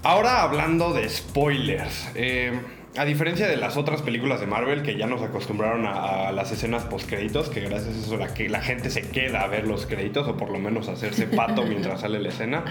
Ahora 0.02 0.42
hablando 0.42 0.92
de 0.92 1.08
spoilers. 1.08 2.10
eh, 2.14 2.60
a 2.96 3.04
diferencia 3.04 3.46
de 3.48 3.56
las 3.56 3.76
otras 3.76 4.02
películas 4.02 4.40
de 4.40 4.46
Marvel 4.46 4.82
que 4.82 4.96
ya 4.96 5.06
nos 5.06 5.22
acostumbraron 5.22 5.86
a, 5.86 6.28
a 6.28 6.32
las 6.32 6.50
escenas 6.52 6.84
post 6.84 7.08
créditos, 7.08 7.48
que 7.48 7.60
gracias 7.60 7.94
a 7.94 7.98
eso 7.98 8.16
la, 8.16 8.32
que 8.34 8.48
la 8.48 8.60
gente 8.60 8.90
se 8.90 9.02
queda 9.02 9.42
a 9.42 9.46
ver 9.48 9.66
los 9.66 9.86
créditos 9.86 10.26
o 10.28 10.36
por 10.36 10.50
lo 10.50 10.58
menos 10.58 10.88
hacerse 10.88 11.26
pato 11.26 11.62
mientras 11.68 12.00
sale 12.00 12.18
la 12.20 12.28
escena. 12.28 12.64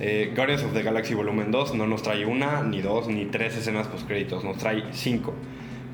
eh, 0.00 0.32
Guardians 0.34 0.62
of 0.64 0.72
the 0.72 0.82
Galaxy 0.82 1.14
Volumen 1.14 1.50
2 1.50 1.74
no 1.74 1.86
nos 1.86 2.02
trae 2.02 2.24
una, 2.24 2.62
ni 2.62 2.80
dos, 2.80 3.08
ni 3.08 3.26
tres 3.26 3.56
escenas 3.56 3.86
post 3.86 4.06
créditos, 4.06 4.44
nos 4.44 4.56
trae 4.58 4.84
cinco. 4.92 5.34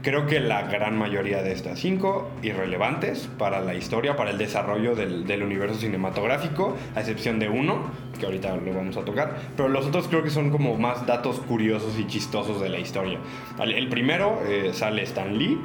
Creo 0.03 0.27
que 0.27 0.41
la 0.41 0.63
gran 0.63 0.99
mayoría 0.99 1.45
de 1.45 1.53
estas 1.53 1.79
cinco 1.79 2.29
irrelevantes 2.43 3.29
para 3.39 3.61
la 3.61 3.75
historia, 3.75 4.17
para 4.17 4.31
el 4.31 4.39
desarrollo 4.39 4.97
del, 4.97 5.43
universo 5.45 5.79
cinematográfico, 5.79 6.77
a 6.97 7.01
excepción 7.01 7.39
de 7.39 7.49
uno, 7.49 7.85
que 8.19 8.27
ahorita 8.27 8.57
lo 8.57 8.75
vamos 8.75 8.97
a 8.97 9.05
tocar, 9.05 9.37
pero 9.57 9.69
los 9.69 9.87
otros 9.87 10.09
creo 10.09 10.25
que 10.25 10.31
son 10.31 10.51
como 10.51 10.77
más 10.77 11.07
datos 11.07 11.39
curiosos 11.39 11.97
y 12.01 12.09
chistosos 12.09 12.61
de 12.61 12.69
la 12.69 12.81
historia. 12.81 13.21
El, 13.63 13.75
el 13.75 13.89
primero 13.89 14.43
eh, 14.45 14.71
sale 14.73 15.05
Stan 15.05 15.39
Lee 15.39 15.57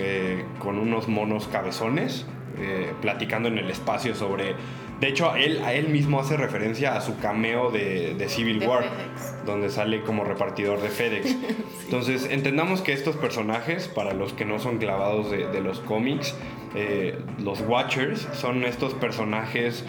eh, 0.00 0.44
con 0.58 0.76
unos 0.76 1.06
monos 1.06 1.46
cabezones 1.46 2.26
eh, 2.58 2.92
platicando 3.00 3.48
en 3.48 3.58
el 3.58 3.70
espacio 3.70 4.14
sobre... 4.14 4.56
De 5.00 5.08
hecho, 5.08 5.30
a 5.30 5.38
él, 5.38 5.62
a 5.64 5.74
él 5.74 5.88
mismo 5.88 6.18
hace 6.18 6.36
referencia 6.36 6.96
a 6.96 7.00
su 7.00 7.18
cameo 7.18 7.70
de, 7.70 8.14
de 8.14 8.28
Civil 8.28 8.58
De 8.58 8.66
War 8.66 8.82
FedEx. 8.82 9.46
donde 9.46 9.70
sale 9.70 10.02
como 10.02 10.24
repartidor 10.24 10.80
de 10.80 10.88
FedEx. 10.88 11.36
Entonces, 11.84 12.28
entendamos 12.30 12.80
que 12.80 12.92
estos 12.92 13.16
personajes, 13.16 13.86
para 13.86 14.12
los 14.12 14.32
que 14.32 14.44
no 14.44 14.58
son 14.58 14.78
clavados 14.78 15.30
de, 15.30 15.46
de 15.46 15.60
los 15.60 15.78
cómics, 15.80 16.34
eh, 16.74 17.18
los 17.38 17.60
Watchers 17.60 18.28
son 18.32 18.64
estos 18.64 18.94
personajes 18.94 19.84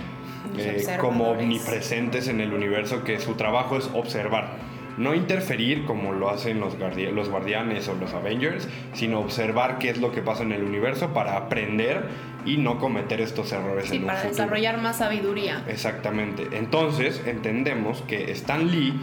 eh, 0.57 0.97
como 0.99 1.31
omnipresentes 1.31 2.27
en 2.27 2.41
el 2.41 2.53
universo 2.53 3.03
que 3.03 3.19
su 3.19 3.35
trabajo 3.35 3.77
es 3.77 3.89
observar. 3.93 4.69
No 4.97 5.15
interferir 5.15 5.85
como 5.85 6.11
lo 6.13 6.29
hacen 6.29 6.59
los, 6.59 6.75
los 6.77 7.29
guardianes 7.29 7.87
o 7.87 7.95
los 7.95 8.13
Avengers, 8.13 8.67
sino 8.93 9.19
observar 9.19 9.77
qué 9.79 9.89
es 9.89 9.99
lo 9.99 10.11
que 10.11 10.21
pasa 10.21 10.43
en 10.43 10.51
el 10.51 10.63
universo 10.63 11.13
para 11.13 11.37
aprender 11.37 12.03
y 12.45 12.57
no 12.57 12.79
cometer 12.79 13.21
estos 13.21 13.51
errores 13.51 13.89
Sí, 13.89 13.95
en 13.97 14.01
un 14.03 14.07
para 14.07 14.19
futuro. 14.19 14.35
desarrollar 14.35 14.77
más 14.81 14.97
sabiduría. 14.97 15.63
Exactamente. 15.67 16.47
Entonces 16.53 17.21
entendemos 17.25 18.01
que 18.07 18.31
Stan 18.31 18.69
Lee 18.69 18.93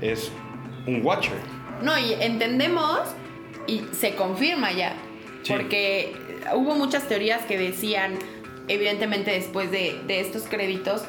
es 0.00 0.30
un 0.86 1.04
Watcher. 1.04 1.36
No, 1.82 1.98
y 1.98 2.12
entendemos 2.14 3.00
y 3.66 3.82
se 3.92 4.14
confirma 4.14 4.72
ya. 4.72 4.94
Sí. 5.42 5.52
Porque 5.52 6.14
hubo 6.54 6.74
muchas 6.76 7.08
teorías 7.08 7.42
que 7.44 7.58
decían, 7.58 8.14
evidentemente 8.68 9.30
después 9.32 9.70
de, 9.70 10.00
de 10.06 10.20
estos 10.20 10.44
créditos, 10.44 11.04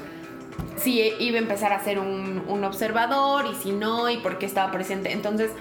si 0.77 1.01
iba 1.19 1.37
a 1.37 1.41
empezar 1.41 1.73
a 1.73 1.83
ser 1.83 1.99
un, 1.99 2.43
un 2.47 2.63
observador 2.63 3.45
y 3.51 3.55
si 3.55 3.71
no, 3.71 4.09
y 4.09 4.17
por 4.17 4.37
qué 4.39 4.45
estaba 4.45 4.71
presente. 4.71 5.11
Entonces, 5.11 5.51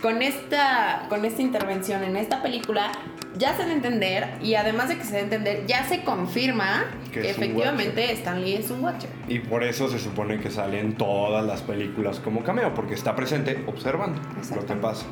con 0.00 0.22
esta, 0.22 1.06
con 1.08 1.24
esta 1.24 1.42
intervención 1.42 2.02
en 2.04 2.16
esta 2.16 2.42
película, 2.42 2.92
ya 3.36 3.54
se 3.56 3.62
da 3.64 3.68
a 3.68 3.72
entender, 3.72 4.28
y 4.42 4.54
además 4.54 4.88
de 4.88 4.96
que 4.96 5.04
se 5.04 5.12
da 5.12 5.18
a 5.18 5.22
entender, 5.22 5.66
ya 5.66 5.84
se 5.84 6.02
confirma 6.02 6.84
Que 7.12 7.20
que, 7.20 7.30
es 7.30 7.36
un 7.38 7.44
efectivamente 7.44 8.12
Stan 8.12 8.42
Lee 8.42 8.54
es 8.54 8.70
un 8.70 8.82
Watcher. 8.82 9.10
Y 9.28 9.38
por 9.40 9.62
eso 9.64 9.88
se 9.88 9.98
supone 9.98 10.40
que 10.40 10.50
sale 10.50 10.80
en 10.80 10.94
todas 10.94 11.44
las 11.44 11.62
películas 11.62 12.20
como 12.20 12.42
cameo, 12.42 12.74
porque 12.74 12.94
está 12.94 13.14
presente 13.14 13.62
observando 13.66 14.20
lo 14.54 14.64
que 14.66 14.74
pasa. 14.74 15.06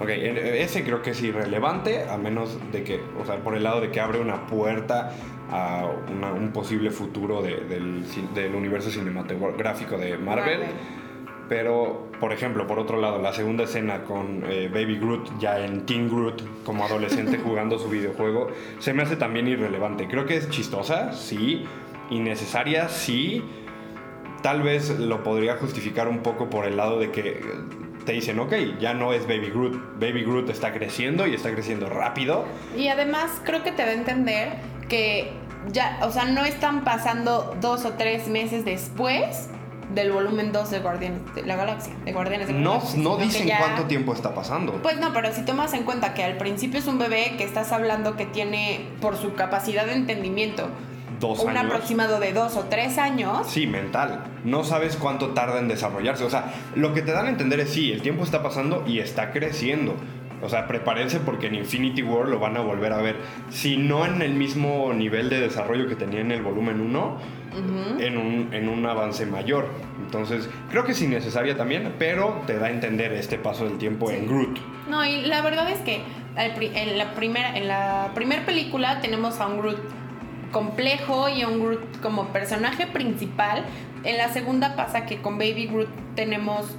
Ok, 0.00 0.08
e- 0.08 0.62
ese 0.62 0.82
creo 0.84 1.02
que 1.02 1.10
es 1.10 1.22
irrelevante, 1.22 2.04
a 2.08 2.16
menos 2.16 2.58
de 2.72 2.82
que, 2.82 3.00
o 3.20 3.26
sea, 3.26 3.36
por 3.42 3.56
el 3.56 3.62
lado 3.62 3.80
de 3.80 3.90
que 3.90 4.00
abre 4.00 4.20
una 4.20 4.46
puerta 4.46 5.12
a 5.50 5.86
una- 6.10 6.32
un 6.32 6.50
posible 6.50 6.90
futuro 6.90 7.42
de- 7.42 7.60
del, 8.34 8.54
universo 8.54 8.90
cinematográfico 8.90 9.98
de 9.98 10.16
Marvel. 10.16 10.60
Marvel. 10.60 10.74
Pero, 11.52 12.08
por 12.18 12.32
ejemplo, 12.32 12.66
por 12.66 12.78
otro 12.78 12.98
lado, 12.98 13.20
la 13.20 13.34
segunda 13.34 13.64
escena 13.64 14.04
con 14.04 14.42
eh, 14.46 14.70
Baby 14.72 14.96
Groot, 14.96 15.38
ya 15.38 15.58
en 15.62 15.84
Teen 15.84 16.08
Groot, 16.08 16.64
como 16.64 16.86
adolescente 16.86 17.36
jugando 17.44 17.78
su 17.78 17.90
videojuego, 17.90 18.50
se 18.78 18.94
me 18.94 19.02
hace 19.02 19.16
también 19.16 19.46
irrelevante. 19.48 20.08
Creo 20.08 20.24
que 20.24 20.38
es 20.38 20.48
chistosa, 20.48 21.12
sí. 21.12 21.66
Innecesaria, 22.08 22.88
sí. 22.88 23.44
Tal 24.40 24.62
vez 24.62 24.98
lo 24.98 25.22
podría 25.22 25.56
justificar 25.58 26.08
un 26.08 26.20
poco 26.20 26.48
por 26.48 26.64
el 26.64 26.78
lado 26.78 26.98
de 26.98 27.10
que 27.10 27.42
te 28.06 28.12
dicen, 28.12 28.38
ok, 28.38 28.54
ya 28.80 28.94
no 28.94 29.12
es 29.12 29.26
Baby 29.28 29.50
Groot. 29.50 30.00
Baby 30.00 30.22
Groot 30.22 30.48
está 30.48 30.72
creciendo 30.72 31.26
y 31.26 31.34
está 31.34 31.52
creciendo 31.52 31.90
rápido. 31.90 32.46
Y 32.74 32.88
además 32.88 33.42
creo 33.44 33.62
que 33.62 33.72
te 33.72 33.82
da 33.84 33.90
a 33.90 33.92
entender 33.92 34.54
que 34.88 35.32
ya, 35.70 35.98
o 36.00 36.10
sea, 36.10 36.24
no 36.24 36.46
están 36.46 36.82
pasando 36.82 37.54
dos 37.60 37.84
o 37.84 37.92
tres 37.92 38.26
meses 38.28 38.64
después 38.64 39.50
del 39.94 40.12
volumen 40.12 40.52
2 40.52 40.70
de 40.70 40.78
Guardianes 40.80 41.20
de 41.34 41.42
la 41.44 41.56
Galaxia, 41.56 41.92
de 42.04 42.12
Guardianes 42.12 42.48
de 42.48 42.54
No, 42.54 42.74
Galaxia, 42.74 43.00
no 43.02 43.16
dicen 43.18 43.46
ya- 43.46 43.58
cuánto 43.58 43.84
tiempo 43.84 44.14
está 44.14 44.34
pasando. 44.34 44.72
Pues 44.82 44.98
no, 44.98 45.12
pero 45.12 45.32
si 45.34 45.42
tomas 45.44 45.74
en 45.74 45.84
cuenta 45.84 46.14
que 46.14 46.24
al 46.24 46.36
principio 46.38 46.78
es 46.78 46.86
un 46.86 46.98
bebé 46.98 47.34
que 47.36 47.44
estás 47.44 47.72
hablando 47.72 48.16
que 48.16 48.26
tiene, 48.26 48.86
por 49.00 49.16
su 49.16 49.34
capacidad 49.34 49.84
de 49.86 49.94
entendimiento, 49.94 50.68
dos 51.20 51.40
un 51.40 51.50
años. 51.50 51.66
aproximado 51.66 52.18
de 52.18 52.32
dos 52.32 52.56
o 52.56 52.64
tres 52.64 52.98
años. 52.98 53.46
Sí, 53.46 53.66
mental. 53.66 54.24
No 54.44 54.64
sabes 54.64 54.96
cuánto 54.96 55.28
tarda 55.28 55.58
en 55.60 55.68
desarrollarse. 55.68 56.24
O 56.24 56.30
sea, 56.30 56.52
lo 56.74 56.94
que 56.94 57.02
te 57.02 57.12
dan 57.12 57.26
a 57.26 57.28
entender 57.28 57.60
es 57.60 57.70
sí, 57.70 57.92
el 57.92 58.02
tiempo 58.02 58.24
está 58.24 58.42
pasando 58.42 58.82
y 58.88 58.98
está 58.98 59.30
creciendo. 59.30 59.94
O 60.42 60.48
sea, 60.48 60.66
prepárense 60.66 61.20
porque 61.20 61.46
en 61.46 61.54
Infinity 61.54 62.02
War 62.02 62.28
lo 62.28 62.38
van 62.38 62.56
a 62.56 62.60
volver 62.60 62.92
a 62.92 62.98
ver. 62.98 63.16
Si 63.50 63.76
no 63.76 64.04
en 64.04 64.22
el 64.22 64.34
mismo 64.34 64.92
nivel 64.92 65.30
de 65.30 65.40
desarrollo 65.40 65.88
que 65.88 65.94
tenía 65.94 66.20
en 66.20 66.32
el 66.32 66.42
volumen 66.42 66.80
1, 66.80 67.18
en, 68.00 68.16
un, 68.16 68.48
en 68.52 68.68
un 68.68 68.84
avance 68.86 69.26
mayor. 69.26 69.68
Entonces, 70.04 70.48
creo 70.70 70.84
que 70.84 70.92
es 70.92 71.02
innecesaria 71.02 71.56
también, 71.56 71.94
pero 71.98 72.42
te 72.46 72.58
da 72.58 72.66
a 72.66 72.70
entender 72.70 73.12
este 73.12 73.38
paso 73.38 73.64
del 73.64 73.78
tiempo 73.78 74.10
en 74.10 74.26
Groot. 74.26 74.58
No, 74.88 75.04
y 75.04 75.22
la 75.22 75.42
verdad 75.42 75.70
es 75.70 75.78
que 75.80 76.02
en 76.36 76.98
la 76.98 77.14
primera 77.14 77.56
en 77.56 77.68
la 77.68 78.10
primera 78.14 78.44
película 78.46 79.00
tenemos 79.00 79.38
a 79.38 79.46
un 79.46 79.58
Groot 79.58 79.78
complejo 80.50 81.28
y 81.28 81.42
a 81.42 81.48
un 81.48 81.60
Groot 81.60 82.00
como 82.00 82.28
personaje 82.28 82.86
principal. 82.86 83.64
En 84.04 84.16
la 84.16 84.28
segunda 84.32 84.74
pasa 84.74 85.06
que 85.06 85.20
con 85.20 85.38
Baby 85.38 85.66
Groot 85.66 85.88
tenemos 86.16 86.76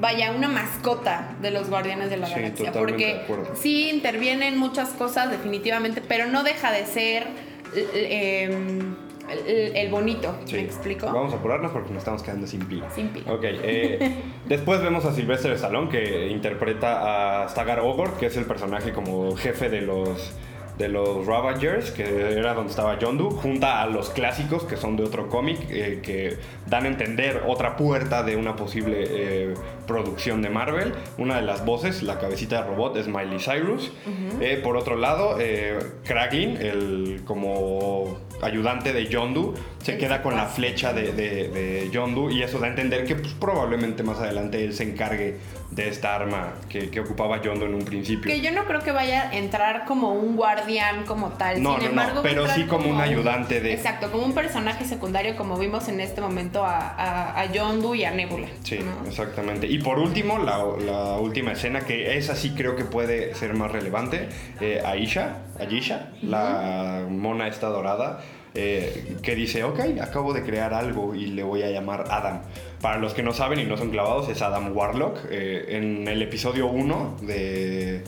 vaya 0.00 0.32
una 0.32 0.48
mascota 0.48 1.34
de 1.40 1.50
los 1.50 1.68
Guardianes 1.70 2.10
de 2.10 2.16
la 2.16 2.26
Sí, 2.26 2.34
Galaxia 2.34 2.72
porque 2.72 3.22
sí 3.54 3.90
interviene 3.90 4.48
en 4.48 4.58
muchas 4.58 4.90
cosas 4.90 5.30
definitivamente, 5.30 6.02
pero 6.06 6.26
no 6.26 6.42
deja 6.42 6.72
de 6.72 6.86
ser 6.86 7.26
l- 7.74 7.84
l- 7.94 8.42
em, 8.44 8.94
el, 9.28 9.76
el 9.76 9.90
bonito, 9.90 10.36
Sí. 10.44 10.54
¿me 10.56 10.62
explico? 10.62 11.06
Vamos 11.06 11.32
a 11.32 11.36
apurarnos 11.36 11.72
porque 11.72 11.90
nos 11.90 11.98
estamos 11.98 12.22
quedando 12.22 12.46
sin 12.46 12.64
pila. 12.66 12.88
Sin 12.94 13.08
pila. 13.08 13.32
Ok, 13.32 13.42
eh, 13.44 14.12
después 14.46 14.80
vemos 14.82 15.04
a 15.04 15.12
Sylvester 15.12 15.50
Stallone 15.52 15.88
que 15.88 16.28
interpreta 16.28 17.42
a 17.44 17.48
Stagar 17.48 17.80
Ogor, 17.80 18.18
que 18.18 18.26
es 18.26 18.36
el 18.36 18.44
personaje 18.44 18.92
como 18.92 19.34
jefe 19.36 19.68
de 19.68 19.82
los 19.82 20.32
de 20.78 20.88
los 20.90 21.24
Ravagers, 21.24 21.90
que 21.90 22.02
era 22.38 22.52
donde 22.52 22.68
estaba 22.68 22.98
Yondu, 22.98 23.30
junta 23.30 23.80
a 23.80 23.86
los 23.86 24.10
clásicos 24.10 24.62
que 24.64 24.76
son 24.76 24.94
de 24.98 25.04
otro 25.04 25.30
cómic, 25.30 25.58
eh, 25.70 26.00
que 26.02 26.36
dan 26.66 26.84
a 26.84 26.88
entender 26.88 27.44
otra 27.46 27.76
puerta 27.76 28.22
de 28.22 28.36
una 28.36 28.56
posible 28.56 29.04
eh, 29.08 29.54
producción 29.86 30.42
de 30.42 30.50
Marvel. 30.50 30.92
Una 31.18 31.36
de 31.36 31.42
las 31.42 31.64
voces, 31.64 32.02
la 32.02 32.18
cabecita 32.18 32.62
de 32.62 32.68
robot, 32.68 32.96
es 32.96 33.08
Miley 33.08 33.38
Cyrus. 33.38 33.92
Eh, 34.40 34.60
por 34.62 34.76
otro 34.76 34.96
lado, 34.96 35.36
eh, 35.40 35.78
Kraglin, 36.04 36.56
el 36.56 37.22
como 37.24 38.18
ayudante 38.42 38.92
de 38.92 39.06
Yondu, 39.06 39.54
se 39.82 39.96
queda 39.98 40.22
con 40.22 40.36
la 40.36 40.46
flecha 40.46 40.92
de, 40.92 41.12
de, 41.12 41.48
de 41.48 41.90
Yondu 41.90 42.30
y 42.30 42.42
eso 42.42 42.58
da 42.58 42.66
a 42.66 42.70
entender 42.70 43.04
que 43.06 43.14
pues, 43.16 43.32
probablemente 43.34 44.02
más 44.02 44.18
adelante 44.18 44.64
él 44.64 44.72
se 44.74 44.82
encargue 44.82 45.38
de 45.70 45.88
esta 45.88 46.14
arma 46.14 46.54
que, 46.68 46.90
que 46.90 47.00
ocupaba 47.00 47.40
Yondu 47.42 47.66
en 47.66 47.74
un 47.74 47.84
principio. 47.84 48.30
Que 48.30 48.40
yo 48.40 48.50
no 48.52 48.64
creo 48.66 48.80
que 48.80 48.92
vaya 48.92 49.30
a 49.30 49.36
entrar 49.36 49.84
como 49.84 50.12
un 50.12 50.36
guardián 50.36 51.04
como 51.04 51.30
tal. 51.30 51.62
No, 51.62 51.74
Sin 51.78 51.78
no, 51.78 51.84
no, 51.94 52.02
embargo, 52.02 52.20
pero 52.22 52.46
sí 52.48 52.64
como 52.64 52.88
un 52.90 53.00
ayudante 53.00 53.60
de- 53.60 53.72
Exacto, 53.74 54.10
como 54.10 54.24
un 54.24 54.32
personaje 54.34 54.84
secundario 54.84 55.36
como 55.36 55.58
vimos 55.58 55.88
en 55.88 56.00
este 56.00 56.20
momento 56.20 56.64
a, 56.64 56.78
a, 56.78 57.40
a 57.40 57.52
Yondu 57.52 57.94
y 57.94 58.04
a 58.04 58.10
Nebula. 58.10 58.48
Sí, 58.62 58.78
¿no? 58.78 59.08
exactamente. 59.08 59.66
Y 59.66 59.78
por 59.78 59.98
último, 59.98 60.38
la, 60.38 60.58
la 60.84 61.16
última 61.18 61.52
escena, 61.52 61.80
que 61.80 62.16
esa 62.16 62.34
sí 62.36 62.54
creo 62.56 62.76
que 62.76 62.84
puede 62.84 63.34
ser 63.34 63.54
más 63.54 63.70
relevante, 63.72 64.28
eh, 64.60 64.82
Aisha, 64.84 65.38
Ayisha, 65.58 66.10
la 66.22 67.06
mona 67.08 67.48
esta 67.48 67.68
dorada, 67.68 68.20
eh, 68.58 69.16
que 69.22 69.34
dice, 69.34 69.64
ok, 69.64 69.80
acabo 70.00 70.32
de 70.32 70.42
crear 70.42 70.72
algo 70.72 71.14
y 71.14 71.26
le 71.26 71.42
voy 71.42 71.62
a 71.62 71.70
llamar 71.70 72.04
Adam. 72.10 72.40
Para 72.80 72.96
los 72.96 73.12
que 73.12 73.22
no 73.22 73.34
saben 73.34 73.60
y 73.60 73.64
no 73.64 73.76
son 73.76 73.90
clavados, 73.90 74.30
es 74.30 74.40
Adam 74.40 74.74
Warlock. 74.74 75.26
Eh, 75.30 75.76
en 75.76 76.08
el 76.08 76.22
episodio 76.22 76.66
1 76.66 77.18
de... 77.20 78.02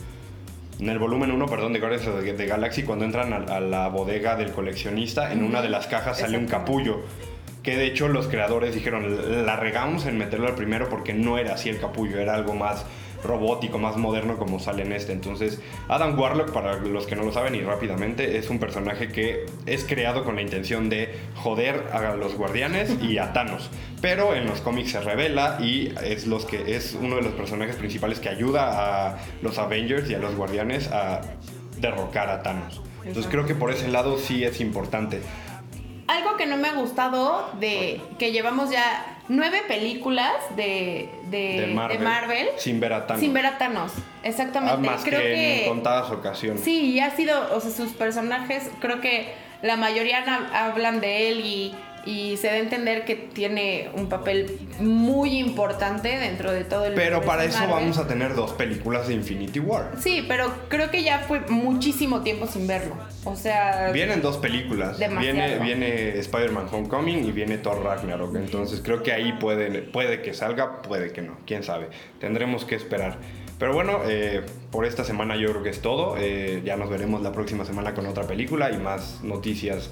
En 0.80 0.88
el 0.88 0.98
volumen 0.98 1.32
1, 1.32 1.46
perdón, 1.46 1.74
de 1.74 1.80
Guardians 1.80 2.06
of 2.06 2.22
the, 2.22 2.46
Galaxy, 2.46 2.84
cuando 2.84 3.04
entran 3.04 3.32
a, 3.32 3.36
a 3.36 3.60
la 3.60 3.88
bodega 3.88 4.36
del 4.36 4.52
coleccionista, 4.52 5.32
en 5.32 5.42
una 5.44 5.60
de 5.60 5.68
las 5.68 5.86
cajas 5.86 6.20
sale 6.20 6.38
un 6.38 6.46
capullo. 6.46 7.02
Que 7.62 7.76
de 7.76 7.86
hecho 7.86 8.08
los 8.08 8.28
creadores 8.28 8.74
dijeron, 8.74 9.44
la 9.44 9.56
regamos 9.56 10.06
en 10.06 10.16
meterlo 10.16 10.46
al 10.46 10.54
primero 10.54 10.88
porque 10.88 11.12
no 11.12 11.36
era 11.36 11.54
así 11.54 11.68
el 11.68 11.78
capullo, 11.78 12.20
era 12.20 12.34
algo 12.34 12.54
más 12.54 12.86
robótico, 13.22 13.78
más 13.78 13.96
moderno 13.96 14.36
como 14.36 14.58
sale 14.58 14.82
en 14.82 14.92
este. 14.92 15.12
Entonces, 15.12 15.60
Adam 15.88 16.18
Warlock, 16.18 16.52
para 16.52 16.76
los 16.76 17.06
que 17.06 17.16
no 17.16 17.24
lo 17.24 17.32
saben 17.32 17.54
y 17.54 17.60
rápidamente, 17.60 18.38
es 18.38 18.50
un 18.50 18.58
personaje 18.58 19.08
que 19.08 19.46
es 19.66 19.84
creado 19.84 20.24
con 20.24 20.36
la 20.36 20.42
intención 20.42 20.88
de 20.88 21.14
joder 21.36 21.88
a 21.92 22.14
los 22.16 22.34
guardianes 22.36 22.96
y 23.02 23.18
a 23.18 23.32
Thanos. 23.32 23.70
Pero 24.00 24.34
en 24.34 24.46
los 24.46 24.60
cómics 24.60 24.92
se 24.92 25.00
revela 25.00 25.58
y 25.60 25.92
es, 26.02 26.26
los 26.26 26.44
que, 26.44 26.76
es 26.76 26.96
uno 27.00 27.16
de 27.16 27.22
los 27.22 27.32
personajes 27.32 27.76
principales 27.76 28.20
que 28.20 28.28
ayuda 28.28 29.08
a 29.10 29.18
los 29.42 29.58
Avengers 29.58 30.08
y 30.10 30.14
a 30.14 30.18
los 30.18 30.34
guardianes 30.36 30.88
a 30.92 31.20
derrocar 31.78 32.30
a 32.30 32.42
Thanos. 32.42 32.82
Entonces 33.04 33.30
creo 33.30 33.46
que 33.46 33.54
por 33.54 33.70
ese 33.70 33.88
lado 33.88 34.18
sí 34.18 34.44
es 34.44 34.60
importante. 34.60 35.20
Algo 36.06 36.36
que 36.36 36.46
no 36.46 36.56
me 36.56 36.68
ha 36.68 36.74
gustado 36.74 37.50
de 37.60 38.00
que 38.18 38.32
llevamos 38.32 38.70
ya 38.70 39.17
nueve 39.28 39.62
películas 39.68 40.32
de, 40.56 41.10
de, 41.30 41.60
de 41.60 41.66
Marvel, 41.74 41.98
de 41.98 42.04
Marvel 42.04 42.48
sin 42.56 42.80
ver 42.80 42.92
a 42.92 43.06
Thanos. 43.06 43.20
sin 43.20 43.32
ver 43.34 43.46
a 43.46 43.58
Thanos. 43.58 43.92
Exactamente. 44.22 44.74
Ah, 44.74 44.78
más 44.92 45.04
creo 45.04 45.20
que, 45.20 45.26
que, 45.34 45.62
en 45.64 45.68
contadas 45.68 46.10
ocasiones. 46.10 46.62
Sí, 46.62 46.92
y 46.92 47.00
ha 47.00 47.10
sido, 47.10 47.54
o 47.54 47.60
sea, 47.60 47.70
sus 47.70 47.92
personajes, 47.92 48.70
creo 48.80 49.00
que 49.00 49.32
la 49.62 49.76
mayoría 49.76 50.24
hab- 50.24 50.52
hablan 50.52 51.00
de 51.00 51.28
él 51.30 51.40
y, 51.40 51.74
y 52.04 52.36
se 52.36 52.46
da 52.46 52.54
a 52.54 52.58
entender 52.58 53.04
que 53.04 53.14
tiene 53.16 53.90
un 53.94 54.08
papel 54.08 54.58
muy 54.80 55.38
importante 55.38 56.08
dentro 56.18 56.52
de 56.52 56.64
todo 56.64 56.86
el 56.86 56.94
Pero 56.94 57.22
para 57.22 57.44
eso 57.44 57.58
Marvel. 57.58 57.74
vamos 57.74 57.98
a 57.98 58.06
tener 58.06 58.34
dos 58.34 58.52
películas 58.52 59.08
de 59.08 59.14
Infinity 59.14 59.60
War. 59.60 59.92
Sí, 59.98 60.24
pero 60.26 60.52
creo 60.68 60.90
que 60.90 61.02
ya 61.02 61.20
fue 61.20 61.40
muchísimo 61.48 62.22
tiempo 62.22 62.46
sin 62.46 62.66
verlo. 62.66 62.96
O 63.24 63.36
sea, 63.36 63.90
Vienen 63.92 64.22
dos 64.22 64.38
películas. 64.38 64.98
Demasiado. 64.98 65.36
Viene, 65.36 65.58
viene 65.58 66.18
Spider-Man 66.18 66.68
Homecoming 66.72 67.24
y 67.24 67.32
viene 67.32 67.58
Thor 67.58 67.82
Ragnarok. 67.82 68.36
Entonces 68.36 68.80
creo 68.82 69.02
que 69.02 69.12
ahí 69.12 69.34
puede, 69.38 69.82
puede 69.82 70.22
que 70.22 70.32
salga, 70.34 70.82
puede 70.82 71.12
que 71.12 71.22
no. 71.22 71.36
Quién 71.46 71.62
sabe. 71.62 71.88
Tendremos 72.20 72.64
que 72.64 72.74
esperar. 72.74 73.18
Pero 73.58 73.74
bueno, 73.74 74.00
eh, 74.06 74.42
por 74.70 74.86
esta 74.86 75.04
semana 75.04 75.36
yo 75.36 75.48
creo 75.50 75.62
que 75.62 75.70
es 75.70 75.82
todo. 75.82 76.16
Eh, 76.16 76.62
ya 76.64 76.76
nos 76.76 76.88
veremos 76.88 77.22
la 77.22 77.32
próxima 77.32 77.64
semana 77.64 77.92
con 77.92 78.06
otra 78.06 78.24
película 78.24 78.70
y 78.70 78.78
más 78.78 79.20
noticias 79.24 79.90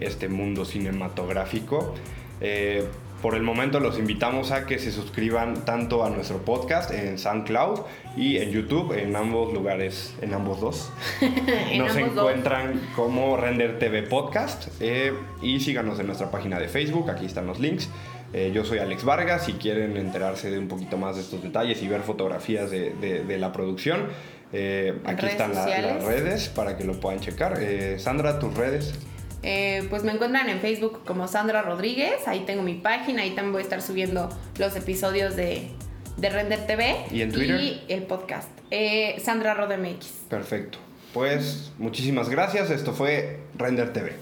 este 0.00 0.28
mundo 0.28 0.64
cinematográfico. 0.64 1.94
Eh, 2.40 2.84
por 3.22 3.34
el 3.34 3.42
momento 3.42 3.80
los 3.80 3.98
invitamos 3.98 4.50
a 4.52 4.66
que 4.66 4.78
se 4.78 4.92
suscriban 4.92 5.64
tanto 5.64 6.04
a 6.04 6.10
nuestro 6.10 6.38
podcast 6.44 6.90
en 6.92 7.18
SoundCloud 7.18 7.80
y 8.16 8.36
en 8.36 8.50
YouTube, 8.50 8.92
en 8.92 9.16
ambos 9.16 9.52
lugares, 9.54 10.14
en 10.20 10.34
ambos 10.34 10.60
dos. 10.60 10.90
En 11.20 11.78
Nos 11.78 11.96
ambos 11.96 12.14
dos. 12.14 12.28
encuentran 12.30 12.80
como 12.94 13.36
Render 13.38 13.78
TV 13.78 14.02
Podcast 14.02 14.68
eh, 14.80 15.12
y 15.42 15.60
síganos 15.60 15.98
en 15.98 16.06
nuestra 16.06 16.30
página 16.30 16.58
de 16.60 16.68
Facebook, 16.68 17.10
aquí 17.10 17.24
están 17.24 17.46
los 17.46 17.58
links. 17.58 17.88
Eh, 18.34 18.50
yo 18.54 18.64
soy 18.64 18.78
Alex 18.78 19.02
Vargas, 19.04 19.46
si 19.46 19.52
quieren 19.54 19.96
enterarse 19.96 20.50
de 20.50 20.58
un 20.58 20.68
poquito 20.68 20.98
más 20.98 21.16
de 21.16 21.22
estos 21.22 21.42
detalles 21.42 21.82
y 21.82 21.88
ver 21.88 22.02
fotografías 22.02 22.70
de, 22.70 22.90
de- 23.00 23.24
de 23.24 23.38
la 23.38 23.50
producción, 23.50 24.08
eh, 24.52 24.94
aquí 25.04 25.22
Redes 25.22 25.32
están 25.32 25.54
la- 25.54 25.66
las 25.94 26.04
redes 26.04 26.48
para 26.50 26.76
que 26.76 26.84
lo 26.84 27.00
puedan 27.00 27.20
checar. 27.20 27.58
Sandra, 27.98 28.38
tus 28.38 28.54
redes. 28.54 28.94
Eh, 29.42 29.86
pues 29.90 30.02
me 30.02 30.12
encuentran 30.12 30.48
en 30.48 30.60
Facebook 30.60 31.02
como 31.04 31.28
Sandra 31.28 31.62
Rodríguez, 31.62 32.26
ahí 32.26 32.40
tengo 32.40 32.62
mi 32.62 32.74
página, 32.74 33.22
ahí 33.22 33.30
también 33.30 33.52
voy 33.52 33.60
a 33.60 33.64
estar 33.64 33.82
subiendo 33.82 34.28
los 34.58 34.74
episodios 34.76 35.36
de, 35.36 35.70
de 36.16 36.30
Render 36.30 36.66
TV. 36.66 36.96
¿Y 37.12 37.22
en 37.22 37.32
Twitter? 37.32 37.60
Y 37.60 37.82
el 37.88 38.02
podcast. 38.04 38.48
Eh, 38.70 39.20
Sandra 39.22 39.54
RodMX. 39.54 40.06
Perfecto. 40.28 40.78
Pues 41.12 41.72
muchísimas 41.78 42.28
gracias, 42.28 42.70
esto 42.70 42.92
fue 42.92 43.40
Render 43.56 43.92
TV. 43.92 44.12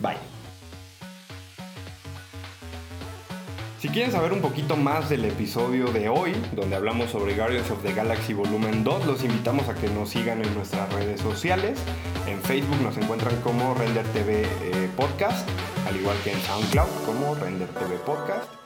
Bye. 0.00 0.35
Si 3.78 3.90
quieren 3.90 4.10
saber 4.10 4.32
un 4.32 4.40
poquito 4.40 4.74
más 4.74 5.10
del 5.10 5.26
episodio 5.26 5.92
de 5.92 6.08
hoy, 6.08 6.32
donde 6.52 6.76
hablamos 6.76 7.10
sobre 7.10 7.36
Guardians 7.36 7.70
of 7.70 7.82
the 7.82 7.92
Galaxy 7.92 8.32
Volumen 8.32 8.82
2, 8.82 9.04
los 9.04 9.22
invitamos 9.22 9.68
a 9.68 9.74
que 9.74 9.90
nos 9.90 10.08
sigan 10.08 10.42
en 10.42 10.54
nuestras 10.54 10.90
redes 10.94 11.20
sociales. 11.20 11.78
En 12.26 12.40
Facebook 12.40 12.80
nos 12.82 12.96
encuentran 12.96 13.38
como 13.42 13.74
Render 13.74 14.06
TV 14.06 14.42
eh, 14.44 14.90
Podcast, 14.96 15.46
al 15.86 15.94
igual 15.94 16.16
que 16.24 16.32
en 16.32 16.40
SoundCloud 16.40 16.88
como 17.04 17.34
Render 17.34 17.68
TV 17.68 17.96
Podcast. 17.96 18.65